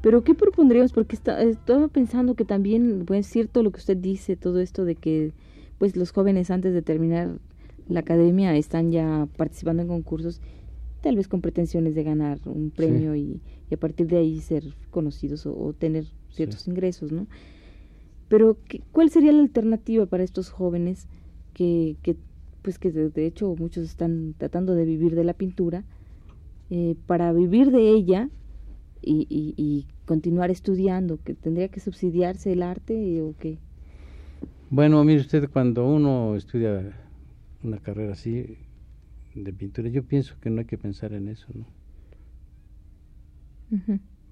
Pero 0.00 0.24
¿qué 0.24 0.34
propondríamos? 0.34 0.94
Porque 0.94 1.14
está, 1.14 1.42
estaba 1.42 1.88
pensando 1.88 2.36
que 2.36 2.46
también, 2.46 3.04
pues 3.04 3.26
es 3.26 3.30
cierto 3.30 3.62
lo 3.62 3.70
que 3.70 3.80
usted 3.80 3.98
dice, 3.98 4.34
todo 4.34 4.60
esto 4.60 4.86
de 4.86 4.94
que 4.94 5.34
pues 5.84 5.96
los 5.96 6.12
jóvenes 6.12 6.50
antes 6.50 6.72
de 6.72 6.80
terminar 6.80 7.38
la 7.90 8.00
academia 8.00 8.56
están 8.56 8.90
ya 8.90 9.28
participando 9.36 9.82
en 9.82 9.88
concursos, 9.88 10.40
tal 11.02 11.16
vez 11.16 11.28
con 11.28 11.42
pretensiones 11.42 11.94
de 11.94 12.02
ganar 12.02 12.38
un 12.46 12.70
premio 12.70 13.14
y, 13.14 13.42
a 13.70 13.76
partir 13.76 14.06
de 14.06 14.16
ahí 14.16 14.40
ser 14.40 14.64
conocidos 14.90 15.44
o, 15.44 15.74
tener 15.78 16.06
ciertos 16.30 16.66
ingresos, 16.68 17.12
¿no? 17.12 17.26
Pero 18.28 18.56
¿cuál 18.92 19.10
sería 19.10 19.32
la 19.32 19.42
alternativa 19.42 20.06
para 20.06 20.22
estos 20.22 20.48
jóvenes 20.48 21.06
que, 21.52 21.98
que 22.00 22.16
pues 22.62 22.78
que 22.78 22.90
de, 22.90 23.26
hecho 23.26 23.54
muchos 23.54 23.84
están 23.84 24.34
tratando 24.38 24.74
de 24.74 24.86
vivir 24.86 25.14
de 25.14 25.24
la 25.24 25.34
pintura, 25.34 25.84
eh, 26.70 26.96
para 27.06 27.30
vivir 27.34 27.70
de 27.70 27.90
ella 27.90 28.30
y, 29.02 29.26
y, 29.28 29.86
continuar 30.06 30.50
estudiando, 30.50 31.18
que 31.22 31.34
tendría 31.34 31.68
que 31.68 31.80
subsidiarse 31.80 32.52
el 32.52 32.62
arte 32.62 33.20
o 33.20 33.34
qué? 33.38 33.58
Bueno, 34.70 35.04
mire 35.04 35.20
usted, 35.20 35.48
cuando 35.50 35.86
uno 35.86 36.34
estudia 36.36 36.92
una 37.62 37.78
carrera 37.78 38.12
así 38.12 38.56
de 39.34 39.52
pintura, 39.52 39.88
yo 39.88 40.02
pienso 40.02 40.34
que 40.40 40.50
no 40.50 40.60
hay 40.60 40.66
que 40.66 40.78
pensar 40.78 41.12
en 41.12 41.28
eso, 41.28 41.46
¿no? 41.54 41.66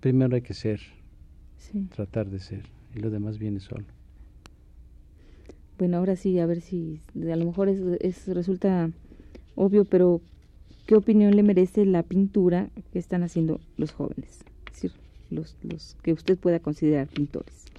Primero 0.01 0.35
hay 0.35 0.43
que 0.43 0.55
ser, 0.55 0.81
tratar 1.95 2.29
de 2.31 2.39
ser, 2.39 2.65
y 2.95 3.01
lo 3.01 3.11
demás 3.11 3.39
viene 3.39 3.61
solo. 3.61 3.85
Bueno, 5.79 5.97
ahora 5.97 6.17
sí, 6.17 6.39
a 6.39 6.47
ver 6.47 6.61
si 6.61 7.01
a 7.17 7.37
lo 7.37 7.45
mejor 7.45 7.69
es, 7.69 8.29
resulta 8.29 8.91
obvio, 9.57 9.85
pero 9.85 10.21
¿qué 10.87 10.95
opinión 10.95 11.35
le 11.35 11.43
merece 11.43 11.85
la 11.85 12.03
pintura 12.03 12.69
que 12.93 12.99
están 12.99 13.23
haciendo 13.23 13.61
los 13.77 13.93
jóvenes? 13.93 14.45
los, 15.31 15.57
los 15.63 15.97
que 16.03 16.13
usted 16.13 16.39
pueda 16.39 16.61
considerar 16.61 17.09
pintores? 17.09 17.72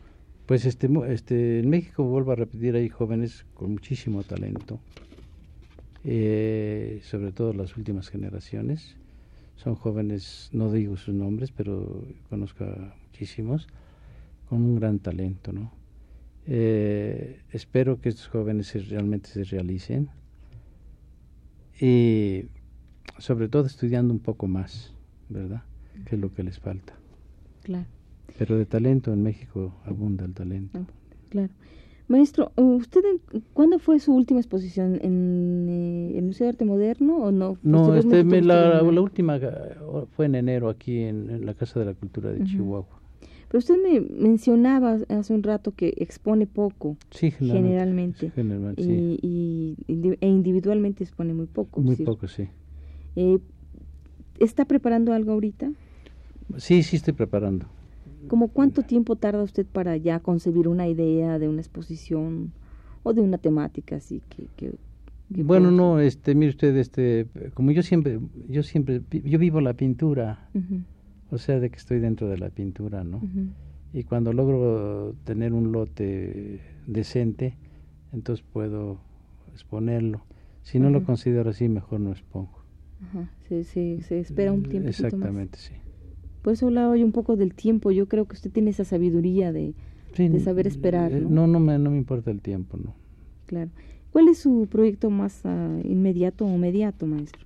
Pues 0.54 0.66
este, 0.66 0.88
este, 1.08 1.62
en 1.62 1.70
México, 1.72 2.04
vuelvo 2.04 2.32
a 2.32 2.36
repetir, 2.36 2.76
hay 2.76 2.88
jóvenes 2.88 3.44
con 3.56 3.72
muchísimo 3.72 4.22
talento, 4.22 4.80
eh, 6.04 7.02
sobre 7.02 7.32
todo 7.32 7.54
las 7.54 7.76
últimas 7.76 8.10
generaciones. 8.10 8.96
Son 9.56 9.74
jóvenes, 9.74 10.52
no 10.54 10.72
digo 10.72 10.96
sus 10.96 11.16
nombres, 11.16 11.52
pero 11.52 12.06
conozco 12.30 12.66
a 12.66 12.96
muchísimos, 13.08 13.68
con 14.48 14.62
un 14.62 14.76
gran 14.76 15.00
talento, 15.00 15.52
¿no? 15.54 15.72
Eh, 16.46 17.42
espero 17.52 18.00
que 18.00 18.10
estos 18.10 18.28
jóvenes 18.28 18.76
realmente 18.90 19.30
se 19.30 19.46
realicen 19.46 20.12
y 21.82 22.44
sobre 23.18 23.50
todo 23.50 23.66
estudiando 23.66 24.14
un 24.14 24.20
poco 24.20 24.48
más, 24.48 24.94
¿verdad? 25.30 25.64
Que 26.06 26.14
es 26.14 26.22
lo 26.22 26.32
que 26.32 26.44
les 26.44 26.60
falta. 26.60 26.94
Claro. 27.64 27.88
Pero 28.38 28.58
de 28.58 28.66
talento 28.66 29.14
en 29.14 29.24
México 29.24 29.74
abunda 29.86 30.26
el 30.26 30.34
talento. 30.34 30.86
claro. 31.30 31.52
Maestro, 32.08 32.52
¿usted 32.58 33.02
cuándo 33.54 33.80
fue 33.80 34.00
su 34.00 34.14
última 34.14 34.40
exposición? 34.40 35.00
¿En 35.02 35.68
eh, 35.70 36.18
el 36.18 36.26
Museo 36.26 36.46
de 36.46 36.50
Arte 36.50 36.66
Moderno 36.66 37.18
o 37.18 37.32
no? 37.32 37.58
No, 37.64 37.96
este, 37.96 38.42
la, 38.42 38.82
la, 38.82 39.02
última 39.02 39.40
fue 40.12 40.26
en 40.26 40.36
enero 40.36 40.70
aquí 40.70 41.00
en, 41.00 41.46
la 41.46 41.54
Casa 41.54 41.80
de 41.80 41.86
la 41.86 41.94
Cultura 41.94 42.32
de 42.32 42.44
Chihuahua. 42.44 43.00
Pero 43.48 43.60
usted 43.60 43.76
me 43.82 44.02
mencionaba 44.02 44.98
hace 45.10 45.34
un 45.34 45.44
rato 45.44 45.72
que 45.72 45.94
expone 45.98 46.46
poco, 46.46 46.98
sí, 47.12 47.32
generalmente, 47.32 48.32
generalmente 48.32 48.84
y, 48.84 49.78
e 49.88 50.28
individualmente 50.28 51.04
expone 51.04 51.34
muy 51.34 51.46
poco. 51.46 51.80
Muy 51.80 51.96
poco, 51.98 52.28
sí. 52.28 52.50
Eh, 53.16 53.40
¿Está 54.40 54.66
preparando 54.66 55.14
algo 55.14 55.32
ahorita? 55.32 55.72
Sí, 56.58 56.84
sí 56.84 56.96
estoy 56.96 57.14
preparando. 57.14 57.68
¿Cómo 58.28 58.48
cuánto 58.50 58.84
tiempo 58.84 59.16
tarda 59.16 59.44
usted 59.44 59.66
para 59.66 59.98
ya 59.98 60.20
concebir 60.20 60.68
una 60.68 60.88
idea 60.88 61.40
de 61.40 61.50
una 61.50 61.62
exposición 61.62 62.52
o 63.04 63.14
de 63.14 63.22
una 63.22 63.38
temática 63.38 63.98
así 63.98 64.22
que, 64.30 64.74
bueno 65.30 65.72
no 65.72 66.00
este 66.00 66.36
mire 66.36 66.52
usted 66.52 66.76
este 66.78 67.28
como 67.54 67.72
yo 67.72 67.82
siempre 67.82 68.20
yo 68.48 68.62
siempre 68.64 69.02
yo 69.12 69.40
vivo 69.40 69.62
la 69.62 69.74
pintura. 69.74 70.50
O 71.32 71.40
sea 71.40 71.60
de 71.60 71.72
que 71.72 71.78
estoy 71.78 72.00
dentro 72.00 72.28
de 72.30 72.38
la 72.38 72.50
pintura 72.50 73.04
no 73.04 73.22
y 73.94 74.04
cuando 74.04 74.34
logro 74.34 75.16
tener 75.24 75.54
un 75.54 75.72
lote 75.72 76.62
decente 76.88 77.58
entonces 78.12 78.46
puedo 78.54 79.00
exponerlo. 79.54 80.24
Si 80.62 80.80
no 80.80 80.90
lo 80.90 81.04
considero 81.04 81.50
así 81.50 81.68
mejor 81.68 82.00
no 82.00 82.12
expongo. 82.12 82.64
Ajá. 83.02 83.30
Se, 83.50 83.64
se, 83.64 84.20
espera 84.20 84.54
un 84.54 84.64
tiempo 84.64 84.88
exactamente 84.88 85.58
sí 85.58 85.74
por 86.44 86.54
eso 86.54 86.68
hablaba 86.68 86.90
hoy 86.90 87.04
un 87.04 87.14
poco 87.14 87.38
del 87.38 87.54
tiempo. 87.54 87.90
Yo 87.92 88.08
creo 88.08 88.26
que 88.26 88.34
usted 88.34 88.52
tiene 88.52 88.70
esa 88.72 88.84
sabiduría 88.84 89.54
de, 89.54 89.74
saber 90.44 90.68
esperar. 90.68 91.14
Eh, 91.14 91.22
¿no? 91.22 91.48
No, 91.48 91.60
me, 91.60 91.80
no 91.80 91.90
me 91.90 91.98
importa 91.98 92.30
el 92.32 92.42
tiempo, 92.42 92.78
¿no? 92.78 92.94
Claro. 93.48 93.72
¿Cuál 94.12 94.28
es 94.28 94.40
su 94.40 94.68
proyecto 94.70 95.10
más 95.10 95.42
ah, 95.46 95.80
inmediato 95.84 96.46
o 96.46 96.58
mediato, 96.58 97.08
maestro? 97.08 97.42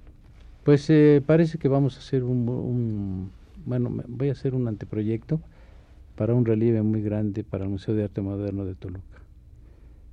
Pues 0.66 0.90
eh, 0.90 1.22
parece 1.26 1.60
que 1.60 1.70
vamos 1.70 1.96
a 1.96 2.00
hacer 2.00 2.24
un, 2.24 3.30
bueno, 3.66 4.04
voy 4.08 4.30
a 4.30 4.32
hacer 4.34 4.54
un 4.54 4.68
anteproyecto 4.68 5.40
para 6.18 6.34
un 6.34 6.44
relieve 6.44 6.82
muy 6.82 7.02
grande 7.02 7.44
para 7.44 7.64
el 7.64 7.70
Museo 7.70 7.96
de 7.96 8.04
Arte 8.04 8.20
Moderno 8.20 8.66
de 8.66 8.76
Toluca. 8.76 9.22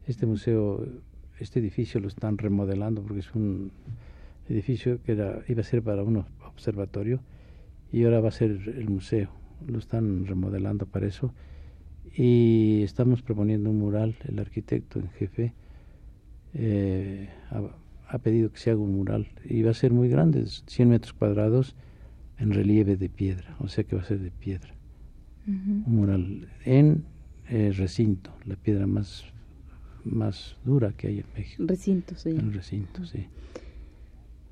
Este 0.06 0.26
museo, 0.26 0.86
este 1.40 1.58
edificio 1.58 1.98
lo 1.98 2.06
están 2.06 2.38
remodelando 2.38 3.02
porque 3.02 3.20
es 3.20 3.34
un 3.34 3.72
edificio 4.48 5.02
que 5.02 5.12
era, 5.12 5.40
iba 5.48 5.62
a 5.62 5.64
ser 5.64 5.82
para 5.82 6.04
un 6.04 6.24
observatorio 6.46 7.18
y 7.94 8.02
ahora 8.02 8.20
va 8.20 8.28
a 8.28 8.32
ser 8.32 8.50
el 8.50 8.90
museo. 8.90 9.30
Lo 9.68 9.78
están 9.78 10.26
remodelando 10.26 10.84
para 10.84 11.06
eso 11.06 11.32
y 12.12 12.82
estamos 12.82 13.22
proponiendo 13.22 13.70
un 13.70 13.78
mural. 13.78 14.16
El 14.24 14.40
arquitecto 14.40 14.98
en 14.98 15.10
jefe 15.10 15.52
eh, 16.54 17.28
ha, 18.08 18.18
pedido 18.18 18.50
que 18.50 18.58
se 18.58 18.72
haga 18.72 18.80
un 18.80 18.96
mural 18.96 19.28
y 19.44 19.62
va 19.62 19.70
a 19.70 19.74
ser 19.74 19.92
muy 19.92 20.08
grande, 20.08 20.44
100 20.44 20.88
metros 20.88 21.12
cuadrados 21.12 21.76
en 22.36 22.50
relieve 22.50 22.96
de 22.96 23.08
piedra, 23.08 23.54
o 23.60 23.68
sea 23.68 23.84
que 23.84 23.94
va 23.94 24.02
a 24.02 24.04
ser 24.04 24.18
de 24.18 24.32
piedra. 24.32 24.74
Un 25.46 25.84
mural 25.86 26.48
en 26.64 27.04
eh, 27.48 27.72
recinto, 27.76 28.32
la 28.44 28.56
piedra 28.56 28.88
más 28.88 29.24
más 30.04 30.56
dura 30.64 30.92
que 30.92 31.08
hay 31.08 31.18
en 31.20 31.26
México. 31.36 31.64
Recinto, 31.66 32.16
sí. 32.16 32.30
En 32.30 32.52
recinto, 32.52 33.06
sí. 33.06 33.26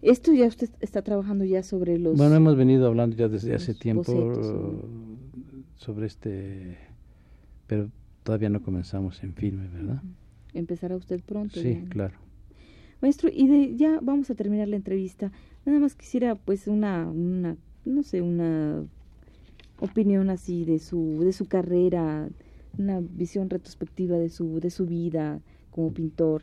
Esto 0.03 0.33
ya 0.33 0.47
usted 0.47 0.69
está 0.81 1.03
trabajando 1.03 1.45
ya 1.45 1.63
sobre 1.63 1.99
los... 1.99 2.17
Bueno, 2.17 2.35
hemos 2.35 2.57
venido 2.57 2.87
hablando 2.89 3.17
ya 3.17 3.29
desde 3.29 3.55
hace 3.55 3.73
tiempo 3.75 4.83
sobre 5.77 6.07
este, 6.07 6.77
pero 7.67 7.89
todavía 8.25 8.49
no 8.49 8.63
comenzamos 8.63 9.23
en 9.23 9.33
firme, 9.35 9.69
¿verdad? 9.69 10.03
Empezará 10.55 10.97
usted 10.97 11.21
pronto. 11.23 11.61
Sí, 11.61 11.85
claro. 11.89 12.15
Maestro, 13.01 13.31
y 13.33 13.47
de, 13.47 13.77
ya 13.77 13.99
vamos 14.03 14.31
a 14.31 14.35
terminar 14.35 14.69
la 14.69 14.77
entrevista. 14.77 15.33
Nada 15.65 15.79
más 15.81 15.95
quisiera 15.95 16.35
pues 16.35 16.67
una, 16.67 17.09
una 17.09 17.57
no 17.85 18.03
sé, 18.03 18.23
una 18.23 18.85
opinión 19.81 20.31
así 20.31 20.65
de 20.65 20.79
su, 20.79 21.21
de 21.23 21.33
su 21.33 21.47
carrera, 21.47 22.29
una 22.79 23.01
visión 23.01 23.51
retrospectiva 23.51 24.17
de 24.19 24.29
su, 24.29 24.61
de 24.61 24.71
su 24.71 24.87
vida 24.87 25.41
como 25.71 25.93
pintor, 25.93 26.43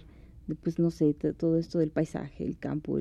pues 0.64 0.80
no 0.80 0.92
sé, 0.92 1.14
todo 1.14 1.58
esto 1.58 1.80
del 1.80 1.92
paisaje, 1.92 2.44
el 2.44 2.58
campo, 2.58 2.98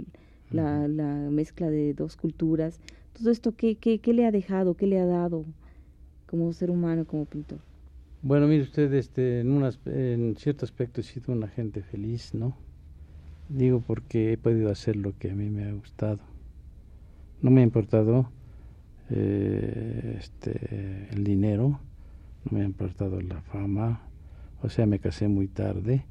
la, 0.50 0.88
la, 0.88 1.30
mezcla 1.30 1.70
de 1.70 1.94
dos 1.94 2.16
culturas, 2.16 2.80
todo 3.12 3.30
esto, 3.30 3.54
¿qué, 3.56 3.76
qué, 3.76 3.98
qué 3.98 4.12
le 4.12 4.26
ha 4.26 4.30
dejado, 4.30 4.74
qué 4.74 4.86
le 4.86 4.98
ha 4.98 5.06
dado 5.06 5.44
como 6.26 6.52
ser 6.52 6.70
humano, 6.70 7.04
como 7.04 7.24
pintor? 7.24 7.58
Bueno, 8.22 8.46
mire 8.48 8.62
usted, 8.62 8.92
este, 8.94 9.40
en, 9.40 9.50
unas, 9.50 9.78
en 9.86 10.36
cierto 10.36 10.64
aspecto 10.64 11.00
he 11.00 11.04
sido 11.04 11.32
una 11.32 11.48
gente 11.48 11.82
feliz, 11.82 12.34
¿no? 12.34 12.56
Digo 13.48 13.80
porque 13.80 14.32
he 14.32 14.36
podido 14.36 14.70
hacer 14.70 14.96
lo 14.96 15.16
que 15.16 15.30
a 15.30 15.34
mí 15.34 15.48
me 15.50 15.64
ha 15.64 15.72
gustado. 15.72 16.18
No 17.40 17.50
me 17.50 17.60
ha 17.60 17.64
importado 17.64 18.30
eh, 19.10 20.16
este, 20.18 21.08
el 21.12 21.24
dinero, 21.24 21.80
no 22.44 22.58
me 22.58 22.62
ha 22.62 22.64
importado 22.64 23.20
la 23.20 23.40
fama, 23.40 24.02
o 24.62 24.68
sea, 24.68 24.86
me 24.86 24.98
casé 24.98 25.28
muy 25.28 25.46
tarde, 25.46 26.04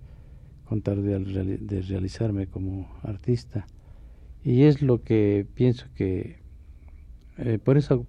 con 0.65 0.81
tarde 0.81 1.19
de 1.19 1.81
realizarme 1.81 2.47
como 2.47 2.89
artista. 3.03 3.67
Y 4.43 4.63
es 4.63 4.81
lo 4.81 5.03
que 5.03 5.45
pienso 5.53 5.85
que, 5.95 6.39
eh, 7.37 7.59
por 7.63 7.77
eso 7.77 8.05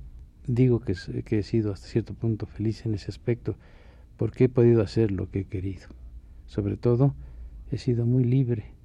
digo 0.47 0.81
que, 0.81 0.95
que 1.25 1.39
he 1.41 1.43
sido 1.43 1.73
hasta 1.73 1.89
cierto 1.89 2.15
punto 2.15 2.47
feliz 2.47 2.87
en 2.87 2.95
ese 2.95 3.11
aspecto, 3.11 3.57
porque 4.17 4.45
he 4.45 4.49
podido 4.49 4.83
hacer 4.83 5.11
lo 5.11 5.31
que 5.31 5.41
he 5.41 5.45
querido. 5.45 5.89
Sobre 6.47 6.77
todo, 6.77 7.15
he 7.71 7.79
sido 7.79 8.07
muy 8.07 8.25
libre 8.25 8.79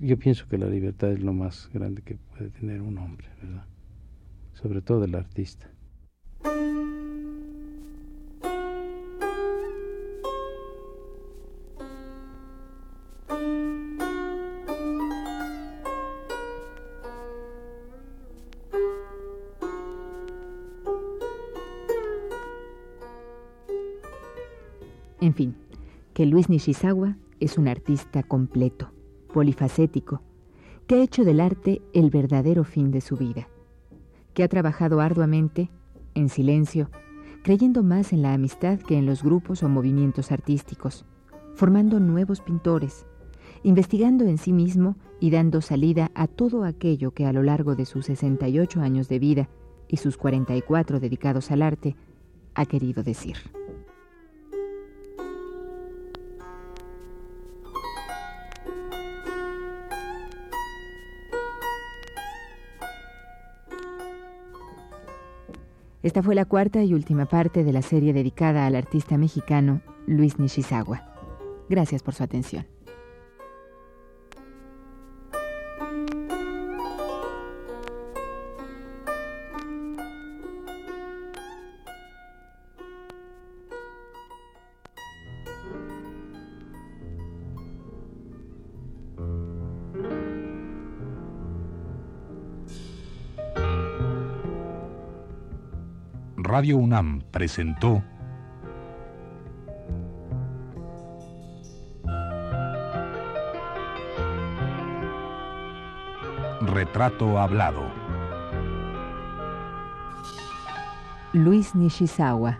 yo 0.00 0.18
pienso 0.18 0.48
que 0.48 0.56
la 0.56 0.66
libertad 0.66 1.12
es 1.12 1.20
lo 1.20 1.32
más 1.32 1.68
grande 1.72 2.02
que 2.02 2.16
puede 2.16 2.50
tener 2.50 2.80
un 2.80 2.96
hombre, 2.98 3.28
¿verdad? 3.42 3.66
Sobre 4.54 4.80
todo 4.80 5.04
el 5.04 5.14
artista. 5.14 5.70
Que 26.20 26.26
Luis 26.26 26.50
Nishizawa 26.50 27.16
es 27.38 27.56
un 27.56 27.66
artista 27.66 28.22
completo 28.22 28.92
polifacético, 29.32 30.20
que 30.86 30.96
ha 30.96 31.02
hecho 31.02 31.24
del 31.24 31.40
arte 31.40 31.80
el 31.94 32.10
verdadero 32.10 32.64
fin 32.64 32.90
de 32.90 33.00
su 33.00 33.16
vida, 33.16 33.48
que 34.34 34.42
ha 34.42 34.48
trabajado 34.48 35.00
arduamente, 35.00 35.70
en 36.14 36.28
silencio, 36.28 36.90
creyendo 37.42 37.82
más 37.82 38.12
en 38.12 38.20
la 38.20 38.34
amistad 38.34 38.78
que 38.80 38.98
en 38.98 39.06
los 39.06 39.22
grupos 39.22 39.62
o 39.62 39.70
movimientos 39.70 40.30
artísticos, 40.30 41.06
formando 41.54 42.00
nuevos 42.00 42.42
pintores, 42.42 43.06
investigando 43.62 44.26
en 44.26 44.36
sí 44.36 44.52
mismo 44.52 44.96
y 45.20 45.30
dando 45.30 45.62
salida 45.62 46.10
a 46.14 46.26
todo 46.26 46.64
aquello 46.64 47.12
que 47.12 47.24
a 47.24 47.32
lo 47.32 47.42
largo 47.42 47.76
de 47.76 47.86
sus 47.86 48.04
68 48.04 48.82
años 48.82 49.08
de 49.08 49.18
vida 49.18 49.48
y 49.88 49.96
sus 49.96 50.18
44 50.18 51.00
dedicados 51.00 51.50
al 51.50 51.62
arte 51.62 51.96
ha 52.54 52.66
querido 52.66 53.02
decir. 53.02 53.36
Esta 66.02 66.22
fue 66.22 66.34
la 66.34 66.46
cuarta 66.46 66.82
y 66.82 66.94
última 66.94 67.26
parte 67.26 67.62
de 67.62 67.72
la 67.72 67.82
serie 67.82 68.14
dedicada 68.14 68.66
al 68.66 68.74
artista 68.74 69.18
mexicano 69.18 69.82
Luis 70.06 70.38
Nishizawa. 70.38 71.04
Gracias 71.68 72.02
por 72.02 72.14
su 72.14 72.22
atención. 72.22 72.66
Radio 96.60 96.76
UNAM 96.76 97.22
presentó 97.30 98.02
Retrato 106.60 107.38
Hablado. 107.38 107.90
Luis 111.32 111.74
Nishizawa 111.74 112.58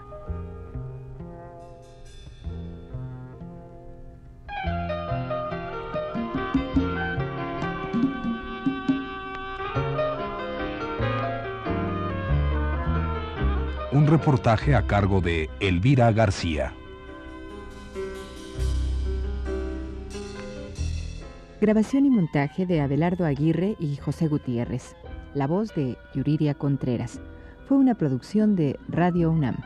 reportaje 14.21 14.75
a 14.75 14.87
cargo 14.87 15.23
de 15.23 15.49
Elvira 15.61 16.13
García. 16.13 16.75
Grabación 21.59 22.05
y 22.05 22.11
montaje 22.11 22.67
de 22.67 22.83
Abelardo 22.83 23.25
Aguirre 23.25 23.77
y 23.81 23.97
José 23.97 24.29
Gutiérrez. 24.29 24.95
La 25.33 25.47
voz 25.47 25.75
de 25.75 25.97
Yuriria 26.15 26.53
Contreras. 26.53 27.19
Fue 27.67 27.79
una 27.79 27.95
producción 27.95 28.57
de 28.57 28.79
Radio 28.91 29.31
UNAM. 29.31 29.57